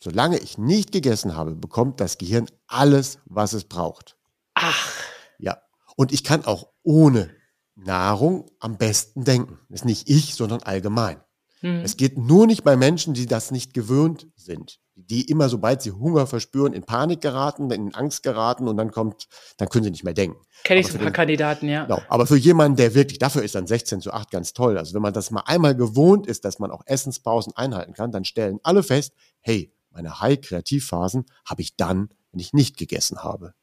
Solange 0.00 0.38
ich 0.38 0.58
nicht 0.58 0.90
gegessen 0.90 1.36
habe, 1.36 1.54
bekommt 1.54 2.00
das 2.00 2.18
Gehirn 2.18 2.46
alles, 2.66 3.18
was 3.26 3.52
es 3.52 3.64
braucht. 3.64 4.16
Ach. 4.54 4.90
Ja. 5.38 5.62
Und 5.96 6.12
ich 6.12 6.24
kann 6.24 6.44
auch 6.44 6.68
ohne 6.82 7.30
Nahrung 7.76 8.50
am 8.58 8.78
besten 8.78 9.24
denken. 9.24 9.60
Das 9.68 9.80
ist 9.80 9.84
nicht 9.84 10.10
ich, 10.10 10.34
sondern 10.34 10.62
allgemein. 10.62 11.20
Hm. 11.62 11.80
Es 11.80 11.96
geht 11.96 12.18
nur 12.18 12.46
nicht 12.46 12.62
bei 12.62 12.76
Menschen, 12.76 13.14
die 13.14 13.26
das 13.26 13.50
nicht 13.50 13.74
gewöhnt 13.74 14.28
sind 14.36 14.78
die 14.94 15.28
immer, 15.28 15.48
sobald 15.48 15.82
sie 15.82 15.92
Hunger 15.92 16.26
verspüren, 16.26 16.72
in 16.72 16.82
Panik 16.82 17.20
geraten, 17.20 17.70
in 17.70 17.94
Angst 17.94 18.22
geraten 18.22 18.68
und 18.68 18.76
dann 18.76 18.90
kommt, 18.90 19.26
dann 19.56 19.68
können 19.68 19.84
sie 19.84 19.90
nicht 19.90 20.04
mehr 20.04 20.14
denken. 20.14 20.40
Kenne 20.64 20.80
ich 20.80 20.86
so 20.86 20.94
ein 20.94 20.98
paar 20.98 21.10
den, 21.10 21.14
Kandidaten, 21.14 21.68
ja. 21.68 21.84
Genau, 21.84 22.02
aber 22.08 22.26
für 22.26 22.36
jemanden, 22.36 22.76
der 22.76 22.94
wirklich, 22.94 23.18
dafür 23.18 23.42
ist 23.42 23.54
dann 23.54 23.66
16 23.66 24.00
zu 24.00 24.12
8 24.12 24.30
ganz 24.30 24.52
toll. 24.52 24.76
Also 24.76 24.94
wenn 24.94 25.02
man 25.02 25.14
das 25.14 25.30
mal 25.30 25.42
einmal 25.46 25.74
gewohnt 25.74 26.26
ist, 26.26 26.44
dass 26.44 26.58
man 26.58 26.70
auch 26.70 26.82
Essenspausen 26.86 27.54
einhalten 27.56 27.94
kann, 27.94 28.12
dann 28.12 28.24
stellen 28.24 28.58
alle 28.62 28.82
fest, 28.82 29.14
hey, 29.40 29.72
meine 29.90 30.20
High-Kreativphasen 30.20 31.24
habe 31.44 31.62
ich 31.62 31.76
dann, 31.76 32.10
wenn 32.30 32.40
ich 32.40 32.52
nicht 32.52 32.76
gegessen 32.76 33.22
habe. 33.22 33.54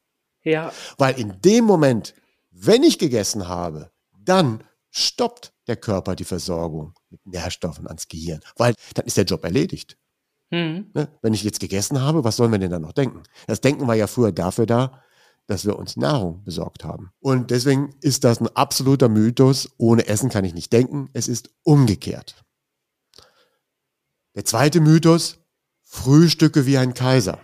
Ja. 0.42 0.72
Weil 0.98 1.18
in 1.18 1.40
dem 1.42 1.64
Moment, 1.64 2.14
wenn 2.50 2.82
ich 2.82 2.98
gegessen 2.98 3.48
habe, 3.48 3.90
dann 4.18 4.64
stoppt 4.90 5.52
der 5.66 5.76
Körper 5.76 6.16
die 6.16 6.24
Versorgung 6.24 6.94
mit 7.10 7.24
Nährstoffen 7.26 7.86
ans 7.86 8.08
Gehirn, 8.08 8.40
weil 8.56 8.74
dann 8.94 9.06
ist 9.06 9.16
der 9.16 9.24
Job 9.24 9.44
erledigt. 9.44 9.96
Mhm. 10.50 10.90
Ne? 10.94 11.08
Wenn 11.22 11.34
ich 11.34 11.44
jetzt 11.44 11.60
gegessen 11.60 12.00
habe, 12.00 12.24
was 12.24 12.36
sollen 12.36 12.50
wir 12.50 12.58
denn 12.58 12.70
dann 12.70 12.82
noch 12.82 12.92
denken? 12.92 13.22
Das 13.46 13.60
Denken 13.60 13.86
war 13.86 13.94
ja 13.94 14.06
früher 14.06 14.32
dafür 14.32 14.66
da, 14.66 15.02
dass 15.46 15.64
wir 15.64 15.78
uns 15.78 15.96
Nahrung 15.96 16.44
besorgt 16.44 16.84
haben. 16.84 17.10
Und 17.20 17.50
deswegen 17.50 17.94
ist 18.00 18.24
das 18.24 18.40
ein 18.40 18.48
absoluter 18.54 19.08
Mythos. 19.08 19.70
Ohne 19.78 20.06
Essen 20.06 20.30
kann 20.30 20.44
ich 20.44 20.54
nicht 20.54 20.72
denken. 20.72 21.10
Es 21.12 21.28
ist 21.28 21.50
umgekehrt. 21.62 22.44
Der 24.34 24.44
zweite 24.44 24.80
Mythos, 24.80 25.38
Frühstücke 25.82 26.66
wie 26.66 26.78
ein 26.78 26.94
Kaiser. 26.94 27.40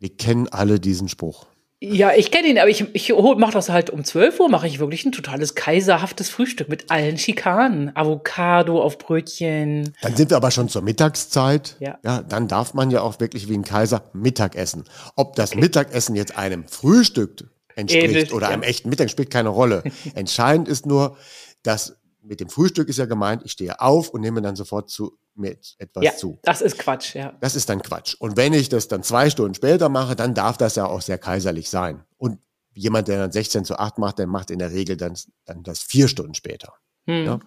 Wir 0.00 0.16
kennen 0.16 0.48
alle 0.48 0.80
diesen 0.80 1.08
Spruch. 1.08 1.46
Ja, 1.78 2.12
ich 2.14 2.30
kenne 2.30 2.48
ihn, 2.48 2.58
aber 2.58 2.70
ich, 2.70 2.86
ich 2.94 3.12
mache 3.12 3.52
das 3.52 3.68
halt 3.68 3.90
um 3.90 4.02
12 4.02 4.40
Uhr, 4.40 4.48
mache 4.48 4.66
ich 4.66 4.78
wirklich 4.78 5.04
ein 5.04 5.12
totales 5.12 5.54
kaiserhaftes 5.54 6.30
Frühstück 6.30 6.70
mit 6.70 6.90
allen 6.90 7.18
Schikanen. 7.18 7.94
Avocado 7.94 8.80
auf 8.80 8.96
Brötchen. 8.96 9.92
Dann 10.00 10.16
sind 10.16 10.30
wir 10.30 10.38
aber 10.38 10.50
schon 10.50 10.70
zur 10.70 10.80
Mittagszeit. 10.80 11.76
Ja. 11.78 11.98
ja 12.02 12.22
dann 12.22 12.48
darf 12.48 12.72
man 12.72 12.90
ja 12.90 13.02
auch 13.02 13.20
wirklich 13.20 13.50
wie 13.50 13.54
ein 13.54 13.64
Kaiser 13.64 14.04
Mittag 14.14 14.56
essen. 14.56 14.84
Ob 15.16 15.36
das 15.36 15.52
okay. 15.52 15.60
Mittagessen 15.60 16.16
jetzt 16.16 16.38
einem 16.38 16.66
Frühstück 16.66 17.50
entspricht 17.74 18.04
Ähnlich, 18.04 18.32
oder 18.32 18.46
ja. 18.46 18.54
einem 18.54 18.62
echten 18.62 18.88
Mittag, 18.88 19.10
spielt 19.10 19.30
keine 19.30 19.50
Rolle. 19.50 19.82
Entscheidend 20.14 20.68
ist 20.68 20.86
nur, 20.86 21.18
dass 21.62 21.98
mit 22.22 22.40
dem 22.40 22.48
Frühstück 22.48 22.88
ist 22.88 22.98
ja 22.98 23.04
gemeint, 23.04 23.42
ich 23.44 23.52
stehe 23.52 23.80
auf 23.80 24.08
und 24.08 24.22
nehme 24.22 24.40
dann 24.40 24.56
sofort 24.56 24.88
zu 24.88 25.18
mit 25.36 25.74
etwas 25.78 26.04
ja, 26.04 26.16
zu. 26.16 26.38
Das 26.42 26.60
ist 26.60 26.78
Quatsch, 26.78 27.14
ja. 27.14 27.34
Das 27.40 27.56
ist 27.56 27.68
dann 27.68 27.82
Quatsch. 27.82 28.14
Und 28.18 28.36
wenn 28.36 28.52
ich 28.52 28.68
das 28.68 28.88
dann 28.88 29.02
zwei 29.02 29.30
Stunden 29.30 29.54
später 29.54 29.88
mache, 29.88 30.16
dann 30.16 30.34
darf 30.34 30.56
das 30.56 30.76
ja 30.76 30.86
auch 30.86 31.02
sehr 31.02 31.18
kaiserlich 31.18 31.70
sein. 31.70 32.04
Und 32.16 32.38
jemand, 32.74 33.08
der 33.08 33.18
dann 33.18 33.32
16 33.32 33.64
zu 33.64 33.78
8 33.78 33.98
macht, 33.98 34.18
der 34.18 34.26
macht 34.26 34.50
in 34.50 34.58
der 34.58 34.70
Regel 34.70 34.96
dann, 34.96 35.14
dann 35.44 35.62
das 35.62 35.80
vier 35.80 36.08
Stunden 36.08 36.34
später. 36.34 36.74
Hm. 37.06 37.24
Ja? 37.24 37.38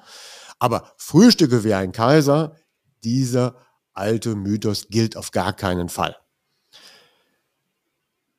Aber 0.59 0.91
Frühstücke 0.97 1.63
wie 1.63 1.73
ein 1.73 1.91
Kaiser, 1.91 2.55
dieser 3.03 3.55
alte 3.93 4.35
Mythos 4.35 4.87
gilt 4.89 5.15
auf 5.15 5.31
gar 5.31 5.53
keinen 5.53 5.89
Fall. 5.89 6.15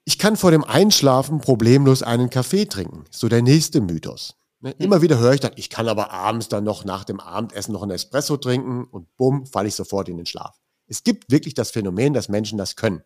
Ich 0.04 0.18
kann 0.18 0.36
vor 0.36 0.50
dem 0.50 0.64
Einschlafen 0.64 1.40
problemlos 1.40 2.02
einen 2.02 2.30
Kaffee 2.30 2.66
trinken. 2.66 3.04
So 3.10 3.28
der 3.28 3.42
nächste 3.42 3.80
Mythos. 3.80 4.34
Ne? 4.61 4.73
Immer 4.79 5.03
wieder 5.03 5.18
höre 5.18 5.33
ich 5.33 5.40
dann, 5.40 5.53
ich 5.57 5.70
kann 5.70 5.88
aber 5.88 6.11
abends 6.11 6.49
dann 6.49 6.64
noch 6.64 6.85
nach 6.85 7.05
dem 7.05 7.18
Abendessen 7.18 7.73
noch 7.73 7.83
einen 7.83 7.92
Espresso 7.92 8.37
trinken 8.37 8.85
und 8.85 9.14
bumm, 9.16 9.46
falle 9.46 9.68
ich 9.68 9.75
sofort 9.75 10.09
in 10.09 10.18
den 10.18 10.27
Schlaf. 10.27 10.61
Es 10.87 11.03
gibt 11.03 11.31
wirklich 11.31 11.55
das 11.55 11.70
Phänomen, 11.70 12.12
dass 12.12 12.29
Menschen 12.29 12.59
das 12.59 12.77
können. 12.77 13.03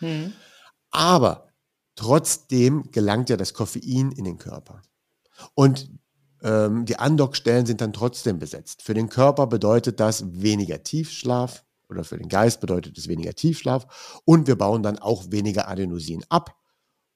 Mhm. 0.00 0.32
Aber 0.90 1.48
trotzdem 1.94 2.90
gelangt 2.90 3.30
ja 3.30 3.36
das 3.36 3.54
Koffein 3.54 4.12
in 4.12 4.24
den 4.24 4.38
Körper. 4.38 4.82
Und 5.54 5.90
ähm, 6.42 6.86
die 6.86 6.98
Andockstellen 6.98 7.66
sind 7.66 7.80
dann 7.80 7.92
trotzdem 7.92 8.38
besetzt. 8.38 8.82
Für 8.82 8.94
den 8.94 9.08
Körper 9.08 9.46
bedeutet 9.46 10.00
das 10.00 10.40
weniger 10.42 10.82
Tiefschlaf, 10.82 11.64
oder 11.88 12.04
für 12.04 12.18
den 12.18 12.28
Geist 12.28 12.60
bedeutet 12.60 12.98
es 12.98 13.08
weniger 13.08 13.34
Tiefschlaf 13.34 14.20
und 14.24 14.46
wir 14.46 14.56
bauen 14.56 14.82
dann 14.82 14.98
auch 14.98 15.30
weniger 15.30 15.68
Adenosin 15.68 16.24
ab 16.28 16.54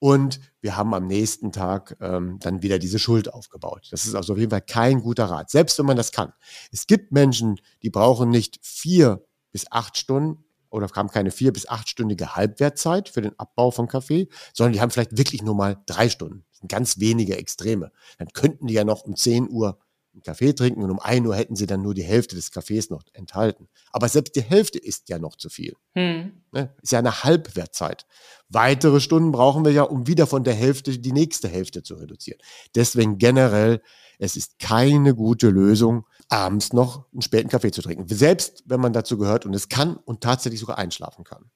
und 0.02 0.40
wir 0.60 0.76
haben 0.76 0.94
am 0.94 1.06
nächsten 1.06 1.52
Tag 1.52 1.96
ähm, 2.00 2.40
dann 2.40 2.60
wieder 2.60 2.80
diese 2.80 2.98
Schuld 2.98 3.32
aufgebaut. 3.32 3.86
Das 3.92 4.04
ist 4.04 4.16
also 4.16 4.32
auf 4.32 4.38
jeden 4.40 4.50
Fall 4.50 4.60
kein 4.60 5.00
guter 5.00 5.26
Rat, 5.26 5.48
selbst 5.48 5.78
wenn 5.78 5.86
man 5.86 5.96
das 5.96 6.10
kann. 6.10 6.32
Es 6.72 6.88
gibt 6.88 7.12
Menschen, 7.12 7.60
die 7.82 7.90
brauchen 7.90 8.28
nicht 8.28 8.58
vier 8.62 9.24
bis 9.52 9.70
acht 9.70 9.96
Stunden 9.96 10.44
oder 10.70 10.88
haben 10.96 11.08
keine 11.08 11.30
vier 11.30 11.52
bis 11.52 11.68
achtstündige 11.68 12.34
Halbwertzeit 12.34 13.10
für 13.10 13.22
den 13.22 13.38
Abbau 13.38 13.70
von 13.70 13.86
Kaffee, 13.86 14.26
sondern 14.52 14.72
die 14.72 14.80
haben 14.80 14.90
vielleicht 14.90 15.16
wirklich 15.16 15.40
nur 15.40 15.54
mal 15.54 15.80
drei 15.86 16.08
Stunden. 16.08 16.44
Ganz 16.66 16.98
wenige 16.98 17.36
Extreme. 17.36 17.92
Dann 18.18 18.26
könnten 18.32 18.66
die 18.66 18.74
ja 18.74 18.82
noch 18.82 19.04
um 19.04 19.14
10 19.14 19.50
Uhr 19.50 19.78
einen 20.12 20.22
Kaffee 20.22 20.52
trinken 20.52 20.82
und 20.82 20.90
um 20.90 21.00
1 21.00 21.26
Uhr 21.26 21.34
hätten 21.34 21.56
sie 21.56 21.66
dann 21.66 21.82
nur 21.82 21.94
die 21.94 22.02
Hälfte 22.02 22.36
des 22.36 22.50
Kaffees 22.50 22.90
noch 22.90 23.02
enthalten. 23.12 23.68
Aber 23.92 24.08
selbst 24.08 24.36
die 24.36 24.42
Hälfte 24.42 24.78
ist 24.78 25.08
ja 25.08 25.18
noch 25.18 25.36
zu 25.36 25.48
viel. 25.48 25.74
Hm. 25.94 26.42
Ne? 26.52 26.74
Ist 26.82 26.92
ja 26.92 26.98
eine 26.98 27.24
Halbwertzeit. 27.24 28.06
Weitere 28.48 29.00
Stunden 29.00 29.32
brauchen 29.32 29.64
wir 29.64 29.72
ja, 29.72 29.82
um 29.82 30.06
wieder 30.06 30.26
von 30.26 30.44
der 30.44 30.54
Hälfte 30.54 30.98
die 30.98 31.12
nächste 31.12 31.48
Hälfte 31.48 31.82
zu 31.82 31.94
reduzieren. 31.94 32.38
Deswegen 32.74 33.18
generell, 33.18 33.80
es 34.18 34.36
ist 34.36 34.58
keine 34.58 35.14
gute 35.14 35.48
Lösung, 35.48 36.06
abends 36.28 36.72
noch 36.72 37.10
einen 37.12 37.22
späten 37.22 37.48
Kaffee 37.48 37.70
zu 37.70 37.82
trinken. 37.82 38.06
Selbst 38.08 38.64
wenn 38.66 38.80
man 38.80 38.92
dazu 38.92 39.16
gehört 39.16 39.46
und 39.46 39.54
es 39.54 39.68
kann 39.68 39.96
und 39.96 40.20
tatsächlich 40.20 40.60
sogar 40.60 40.78
einschlafen 40.78 41.24
kann. 41.24 41.50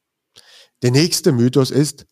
Der 0.83 0.91
nächste 0.91 1.33
Mythos 1.33 1.71
ist, 1.71 2.07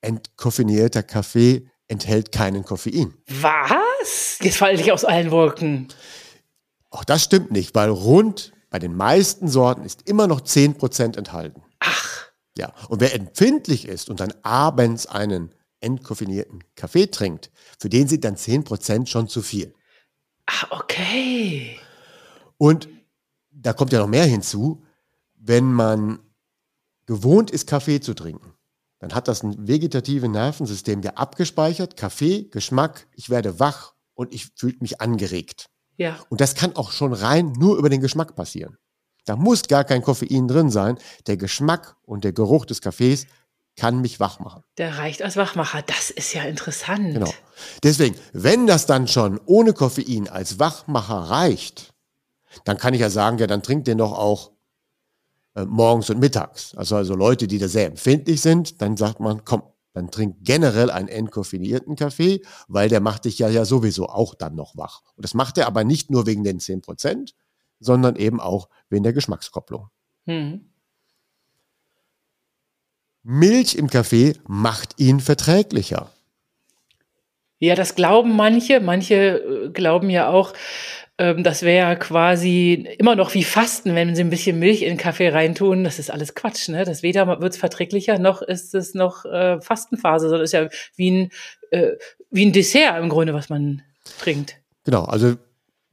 entkoffinierter 0.00 1.02
Kaffee 1.02 1.70
enthält 1.94 2.32
keinen 2.32 2.64
Koffein. 2.64 3.14
Was? 3.28 4.38
Jetzt 4.40 4.56
falle 4.56 4.80
ich 4.80 4.90
aus 4.90 5.04
allen 5.04 5.30
Wolken. 5.30 5.88
Auch 6.90 7.04
das 7.04 7.22
stimmt 7.22 7.52
nicht, 7.52 7.74
weil 7.74 7.88
rund 7.88 8.52
bei 8.68 8.80
den 8.80 8.96
meisten 8.96 9.46
Sorten 9.46 9.84
ist 9.84 10.08
immer 10.08 10.26
noch 10.26 10.40
10% 10.40 11.16
enthalten. 11.16 11.62
Ach. 11.78 12.26
Ja, 12.58 12.72
und 12.88 13.00
wer 13.00 13.14
empfindlich 13.14 13.86
ist 13.86 14.10
und 14.10 14.18
dann 14.20 14.34
abends 14.42 15.06
einen 15.06 15.54
entkoffinierten 15.80 16.64
Kaffee 16.74 17.06
trinkt, 17.06 17.50
für 17.78 17.88
den 17.88 18.08
sind 18.08 18.24
dann 18.24 18.36
10% 18.36 19.06
schon 19.06 19.28
zu 19.28 19.42
viel. 19.42 19.72
Ach, 20.46 20.70
okay. 20.72 21.78
Und 22.58 22.88
da 23.50 23.72
kommt 23.72 23.92
ja 23.92 24.00
noch 24.00 24.08
mehr 24.08 24.24
hinzu, 24.24 24.84
wenn 25.34 25.72
man 25.72 26.18
gewohnt 27.06 27.50
ist, 27.50 27.68
Kaffee 27.68 28.00
zu 28.00 28.14
trinken 28.14 28.53
dann 29.04 29.14
hat 29.14 29.28
das 29.28 29.42
ein 29.42 29.68
vegetatives 29.68 30.30
Nervensystem 30.30 31.02
ja 31.02 31.12
abgespeichert, 31.12 31.94
Kaffee, 31.98 32.48
Geschmack, 32.50 33.06
ich 33.12 33.28
werde 33.28 33.60
wach 33.60 33.92
und 34.14 34.32
ich 34.32 34.48
fühle 34.56 34.76
mich 34.80 35.02
angeregt. 35.02 35.66
Ja. 35.98 36.18
Und 36.30 36.40
das 36.40 36.54
kann 36.54 36.74
auch 36.74 36.90
schon 36.90 37.12
rein 37.12 37.52
nur 37.52 37.76
über 37.76 37.90
den 37.90 38.00
Geschmack 38.00 38.34
passieren. 38.34 38.78
Da 39.26 39.36
muss 39.36 39.64
gar 39.64 39.84
kein 39.84 40.00
Koffein 40.00 40.48
drin 40.48 40.70
sein. 40.70 40.98
Der 41.26 41.36
Geschmack 41.36 41.96
und 42.02 42.24
der 42.24 42.32
Geruch 42.32 42.64
des 42.64 42.80
Kaffees 42.80 43.26
kann 43.76 44.00
mich 44.00 44.20
wach 44.20 44.38
machen. 44.38 44.62
Der 44.78 44.96
reicht 44.96 45.20
als 45.22 45.36
Wachmacher. 45.36 45.82
Das 45.82 46.10
ist 46.10 46.32
ja 46.32 46.44
interessant. 46.44 47.12
Genau. 47.12 47.32
Deswegen, 47.82 48.16
wenn 48.32 48.66
das 48.66 48.86
dann 48.86 49.06
schon 49.06 49.38
ohne 49.44 49.74
Koffein 49.74 50.28
als 50.28 50.58
Wachmacher 50.58 51.28
reicht, 51.28 51.92
dann 52.64 52.78
kann 52.78 52.94
ich 52.94 53.00
ja 53.00 53.10
sagen, 53.10 53.36
ja, 53.36 53.46
dann 53.46 53.62
trinkt 53.62 53.86
den 53.86 53.98
doch 53.98 54.12
auch 54.12 54.53
äh, 55.54 55.64
morgens 55.64 56.10
und 56.10 56.18
mittags. 56.18 56.74
Also, 56.74 56.96
also 56.96 57.14
Leute, 57.14 57.46
die 57.46 57.58
da 57.58 57.68
sehr 57.68 57.86
empfindlich 57.86 58.40
sind, 58.40 58.80
dann 58.82 58.96
sagt 58.96 59.20
man, 59.20 59.44
komm, 59.44 59.62
dann 59.92 60.10
trink 60.10 60.38
generell 60.40 60.90
einen 60.90 61.08
entkoffinierten 61.08 61.94
Kaffee, 61.96 62.42
weil 62.66 62.88
der 62.88 63.00
macht 63.00 63.24
dich 63.24 63.38
ja, 63.38 63.48
ja 63.48 63.64
sowieso 63.64 64.08
auch 64.08 64.34
dann 64.34 64.56
noch 64.56 64.76
wach. 64.76 65.02
Und 65.16 65.24
das 65.24 65.34
macht 65.34 65.56
er 65.56 65.66
aber 65.66 65.84
nicht 65.84 66.10
nur 66.10 66.26
wegen 66.26 66.42
den 66.42 66.58
10 66.58 66.82
Prozent, 66.82 67.34
sondern 67.78 68.16
eben 68.16 68.40
auch 68.40 68.68
wegen 68.88 69.04
der 69.04 69.12
Geschmackskopplung. 69.12 69.88
Hm. 70.26 70.70
Milch 73.22 73.76
im 73.76 73.88
Kaffee 73.88 74.34
macht 74.46 75.00
ihn 75.00 75.20
verträglicher. 75.20 76.10
Ja, 77.58 77.74
das 77.74 77.94
glauben 77.94 78.36
manche. 78.36 78.80
Manche 78.80 79.14
äh, 79.14 79.70
glauben 79.70 80.10
ja 80.10 80.28
auch, 80.28 80.52
ähm, 81.18 81.44
das 81.44 81.62
wäre 81.62 81.96
quasi 81.96 82.88
immer 82.98 83.14
noch 83.14 83.34
wie 83.34 83.44
Fasten, 83.44 83.94
wenn 83.94 84.16
sie 84.16 84.22
ein 84.22 84.30
bisschen 84.30 84.58
Milch 84.58 84.82
in 84.82 84.88
den 84.88 84.98
Kaffee 84.98 85.28
reintun. 85.28 85.84
Das 85.84 85.98
ist 85.98 86.10
alles 86.10 86.34
Quatsch, 86.34 86.68
ne? 86.68 86.84
Das 86.84 87.02
weder 87.02 87.40
wird 87.40 87.52
es 87.52 87.58
verträglicher, 87.58 88.18
noch 88.18 88.42
ist 88.42 88.74
es 88.74 88.94
noch 88.94 89.24
äh, 89.24 89.60
Fastenphase, 89.60 90.28
sondern 90.28 90.44
ist 90.44 90.52
ja 90.52 90.68
wie 90.96 91.10
ein, 91.10 91.30
äh, 91.70 91.92
wie 92.30 92.46
ein 92.46 92.52
Dessert 92.52 93.00
im 93.00 93.08
Grunde, 93.08 93.32
was 93.32 93.48
man 93.48 93.82
trinkt. 94.18 94.56
Genau, 94.84 95.04
also 95.04 95.36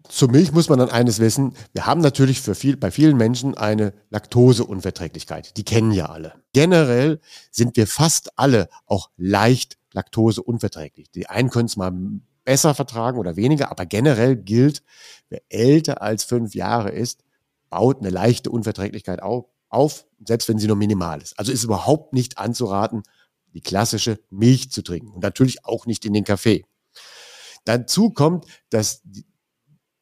zur 0.10 0.32
Milch 0.32 0.52
muss 0.52 0.70
man 0.70 0.80
dann 0.80 0.90
eines 0.90 1.20
wissen. 1.20 1.54
Wir 1.74 1.86
haben 1.86 2.02
natürlich 2.02 2.42
für 2.42 2.56
viel, 2.56 2.76
bei 2.76 2.92
vielen 2.92 3.16
Menschen 3.16 3.56
eine 3.56 3.94
Laktoseunverträglichkeit. 4.10 5.56
Die 5.56 5.64
kennen 5.64 5.92
ja 5.92 6.08
alle. 6.08 6.34
Generell 6.54 7.20
sind 7.52 7.78
wir 7.78 7.88
fast 7.88 8.38
alle 8.38 8.70
auch 8.88 9.10
leicht 9.18 9.78
laktoseunverträglich. 9.94 11.12
Die 11.12 11.28
einen 11.28 11.50
können 11.50 11.68
es 11.68 11.78
mal 11.78 11.94
besser 12.44 12.74
vertragen 12.74 13.18
oder 13.18 13.36
weniger, 13.36 13.72
aber 13.72 13.86
generell 13.86 14.36
gilt, 14.36 14.84
wer 15.30 15.42
älter 15.50 16.02
als 16.02 16.24
fünf 16.24 16.56
Jahre 16.56 16.90
ist, 16.90 17.24
baut 17.70 18.00
eine 18.00 18.10
leichte 18.10 18.50
Unverträglichkeit 18.50 19.22
auf, 19.22 19.46
auf 19.70 20.06
selbst 20.26 20.50
wenn 20.50 20.60
sie 20.60 20.68
nur 20.68 20.76
minimal 20.76 21.22
ist. 21.22 21.38
Also 21.40 21.52
ist 21.52 21.64
überhaupt 21.64 22.14
nicht 22.14 22.38
anzuraten, 22.38 23.04
die 23.54 23.62
klassische 23.62 24.20
Milch 24.30 24.72
zu 24.72 24.82
trinken 24.82 25.12
und 25.12 25.24
natürlich 25.24 25.66
auch 25.66 25.86
nicht 25.86 26.06
in 26.06 26.14
den 26.14 26.24
Kaffee. 26.24 26.66
Dazu 27.66 28.10
kommt, 28.10 28.46
dass 28.70 29.02
die 29.04 29.26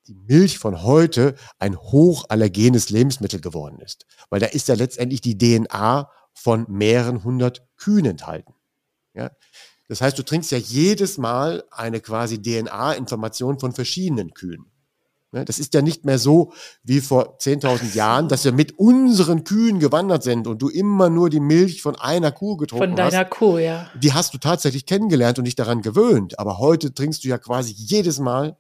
Milch 0.08 0.58
von 0.58 0.84
heute 0.84 1.36
ein 1.60 1.78
hochallergenes 1.78 2.90
Lebensmittel 2.90 3.42
geworden 3.42 3.80
ist, 3.80 4.06
weil 4.30 4.40
da 4.40 4.48
ist 4.48 4.68
ja 4.68 4.76
letztendlich 4.76 5.22
die 5.22 5.38
DNA 5.38 6.10
von 6.34 6.66
mehreren 6.70 7.24
hundert 7.24 7.68
Kühen 7.76 8.06
enthalten. 8.06 8.54
Ja? 9.14 9.32
Das 9.90 10.02
heißt, 10.02 10.18
du 10.18 10.24
trinkst 10.24 10.52
ja 10.52 10.58
jedes 10.58 11.18
Mal 11.18 11.64
eine 11.72 12.00
quasi 12.00 12.42
DNA-Information 12.42 13.60
von 13.60 13.74
verschiedenen 13.74 14.34
Kühen. 14.34 14.72
Ne, 15.32 15.46
das 15.46 15.60
ist 15.60 15.76
ja 15.76 15.82
nicht 15.84 16.06
mehr 16.06 16.18
so 16.18 16.54
wie 16.84 17.02
vor 17.02 17.38
10.000 17.38 17.96
Jahren, 17.96 18.30
dass 18.30 18.46
wir 18.46 18.52
mit 18.52 18.80
unseren 18.80 19.44
Kühen 19.44 19.80
gewandert 19.80 20.24
sind 20.24 20.48
und 20.48 20.60
du 20.60 20.70
immer 20.70 21.10
nur 21.10 21.30
die 21.30 21.40
Milch 21.40 21.84
von 21.84 21.96
einer 21.96 22.32
Kuh 22.32 22.58
getrunken 22.58 22.84
hast. 22.84 22.90
Von 22.90 22.96
deiner 22.96 23.26
hast. 23.26 23.32
Kuh, 23.32 23.58
ja. 23.58 23.92
Die 23.96 24.14
hast 24.14 24.34
du 24.34 24.40
tatsächlich 24.40 24.88
kennengelernt 24.88 25.38
und 25.38 25.46
dich 25.46 25.56
daran 25.56 25.84
gewöhnt. 25.84 26.40
Aber 26.40 26.58
heute 26.58 26.94
trinkst 26.94 27.24
du 27.24 27.28
ja 27.28 27.38
quasi 27.38 27.74
jedes 27.76 28.20
Mal 28.20 28.58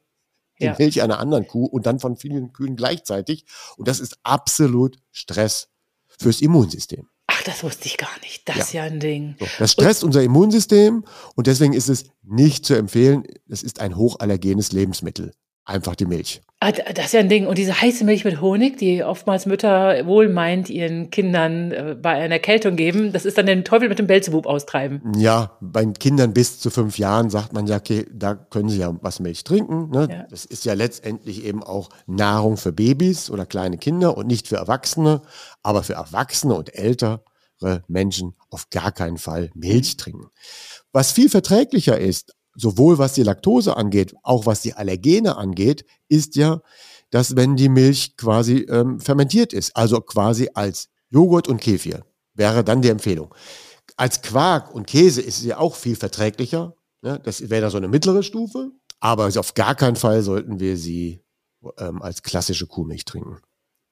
die 0.60 0.66
ja. 0.66 0.76
Milch 0.78 1.02
einer 1.02 1.20
anderen 1.20 1.48
Kuh 1.48 1.66
und 1.66 1.86
dann 1.86 2.00
von 2.00 2.18
vielen 2.18 2.54
Kühen 2.54 2.76
gleichzeitig. 2.76 3.46
Und 3.78 3.88
das 3.88 4.00
ist 4.00 4.20
absolut 4.24 4.98
Stress 5.12 5.70
fürs 6.20 6.42
Immunsystem. 6.42 7.08
Ach, 7.32 7.44
das 7.44 7.64
wusste 7.64 7.86
ich 7.86 7.98
gar 7.98 8.20
nicht. 8.24 8.50
Das 8.50 8.56
ja. 8.56 8.64
ist 8.64 8.74
ja 8.74 8.84
ein 8.84 9.00
Ding. 9.00 9.36
So, 9.40 9.46
das 9.60 9.74
stresst 9.74 10.04
und 10.04 10.10
unser 10.10 10.24
Immunsystem 10.24 11.06
und 11.36 11.48
deswegen 11.48 11.74
ist 11.74 11.88
es 11.88 12.06
nicht 12.24 12.66
zu 12.66 12.74
empfehlen. 12.74 13.24
Es 13.48 13.62
ist 13.62 13.80
ein 13.82 13.96
hochallergenes 13.96 14.72
Lebensmittel. 14.72 15.34
Einfach 15.70 15.96
die 15.96 16.08
Milch. 16.08 16.42
Ah, 16.62 16.72
das 16.72 17.06
ist 17.06 17.14
ja 17.14 17.20
ein 17.20 17.30
Ding. 17.30 17.46
Und 17.46 17.60
diese 17.60 17.80
heiße 17.80 18.04
Milch 18.04 18.26
mit 18.26 18.42
Honig, 18.42 18.80
die 18.80 19.04
oftmals 19.04 19.46
Mütter 19.46 20.04
wohlmeint 20.08 20.68
ihren 20.72 21.12
Kindern 21.12 21.72
äh, 21.72 21.96
bei 21.96 22.10
einer 22.16 22.34
Erkältung 22.34 22.76
geben, 22.76 23.14
das 23.14 23.24
ist 23.24 23.38
dann 23.38 23.46
den 23.46 23.64
Teufel 23.64 23.88
mit 23.88 24.00
dem 24.00 24.08
Belzebub 24.08 24.48
austreiben. 24.48 25.14
Ja, 25.16 25.58
bei 25.62 25.86
Kindern 25.86 26.34
bis 26.34 26.60
zu 26.60 26.72
fünf 26.72 26.98
Jahren 26.98 27.30
sagt 27.30 27.54
man 27.54 27.68
ja, 27.68 27.78
okay, 27.78 28.08
da 28.12 28.34
können 28.34 28.70
sie 28.70 28.80
ja 28.80 28.98
was 29.02 29.20
Milch 29.20 29.44
trinken. 29.44 29.92
Ne? 29.92 30.08
Ja. 30.10 30.26
Das 30.32 30.44
ist 30.44 30.66
ja 30.66 30.74
letztendlich 30.74 31.46
eben 31.46 31.62
auch 31.62 31.90
Nahrung 32.08 32.58
für 32.58 32.72
Babys 32.72 33.30
oder 33.30 33.46
kleine 33.46 33.78
Kinder 33.78 34.18
und 34.18 34.26
nicht 34.26 34.48
für 34.48 34.56
Erwachsene. 34.56 35.22
Aber 35.62 35.84
für 35.84 35.94
Erwachsene 35.94 36.56
und 36.56 36.74
älter 36.74 37.24
Menschen 37.88 38.36
auf 38.50 38.70
gar 38.70 38.92
keinen 38.92 39.18
Fall 39.18 39.50
Milch 39.54 39.98
trinken. 39.98 40.30
Was 40.94 41.12
viel 41.12 41.30
verträglicher 41.30 42.00
ist, 42.00 42.34
sowohl 42.56 42.98
was 42.98 43.14
die 43.14 43.24
Laktose 43.24 43.78
angeht, 43.78 44.16
auch 44.24 44.46
was 44.46 44.62
die 44.62 44.74
Allergene 44.74 45.38
angeht, 45.38 45.86
ist 46.08 46.36
ja, 46.36 46.62
dass 47.10 47.36
wenn 47.36 47.56
die 47.56 47.70
Milch 47.70 48.18
quasi 48.18 48.68
ähm, 48.70 49.00
fermentiert 49.00 49.54
ist, 49.54 49.76
also 49.76 50.02
quasi 50.02 50.50
als 50.54 50.90
Joghurt 51.10 51.48
und 51.48 51.62
Kefir, 51.62 52.06
wäre 52.34 52.64
dann 52.64 52.82
die 52.82 52.90
Empfehlung. 52.90 53.34
Als 53.98 54.22
Quark 54.22 54.74
und 54.74 54.88
Käse 54.88 55.22
ist 55.22 55.40
sie 55.40 55.54
auch 55.54 55.76
viel 55.76 55.96
verträglicher. 55.96 56.76
Ne? 57.02 57.20
Das 57.24 57.50
wäre 57.50 57.62
da 57.62 57.70
so 57.70 57.78
eine 57.78 57.88
mittlere 57.88 58.24
Stufe. 58.24 58.72
Aber 59.00 59.26
auf 59.38 59.54
gar 59.54 59.76
keinen 59.76 59.96
Fall 59.96 60.22
sollten 60.22 60.60
wir 60.60 60.78
sie 60.78 61.24
ähm, 61.78 62.02
als 62.02 62.22
klassische 62.24 62.68
Kuhmilch 62.68 63.06
trinken. 63.06 63.38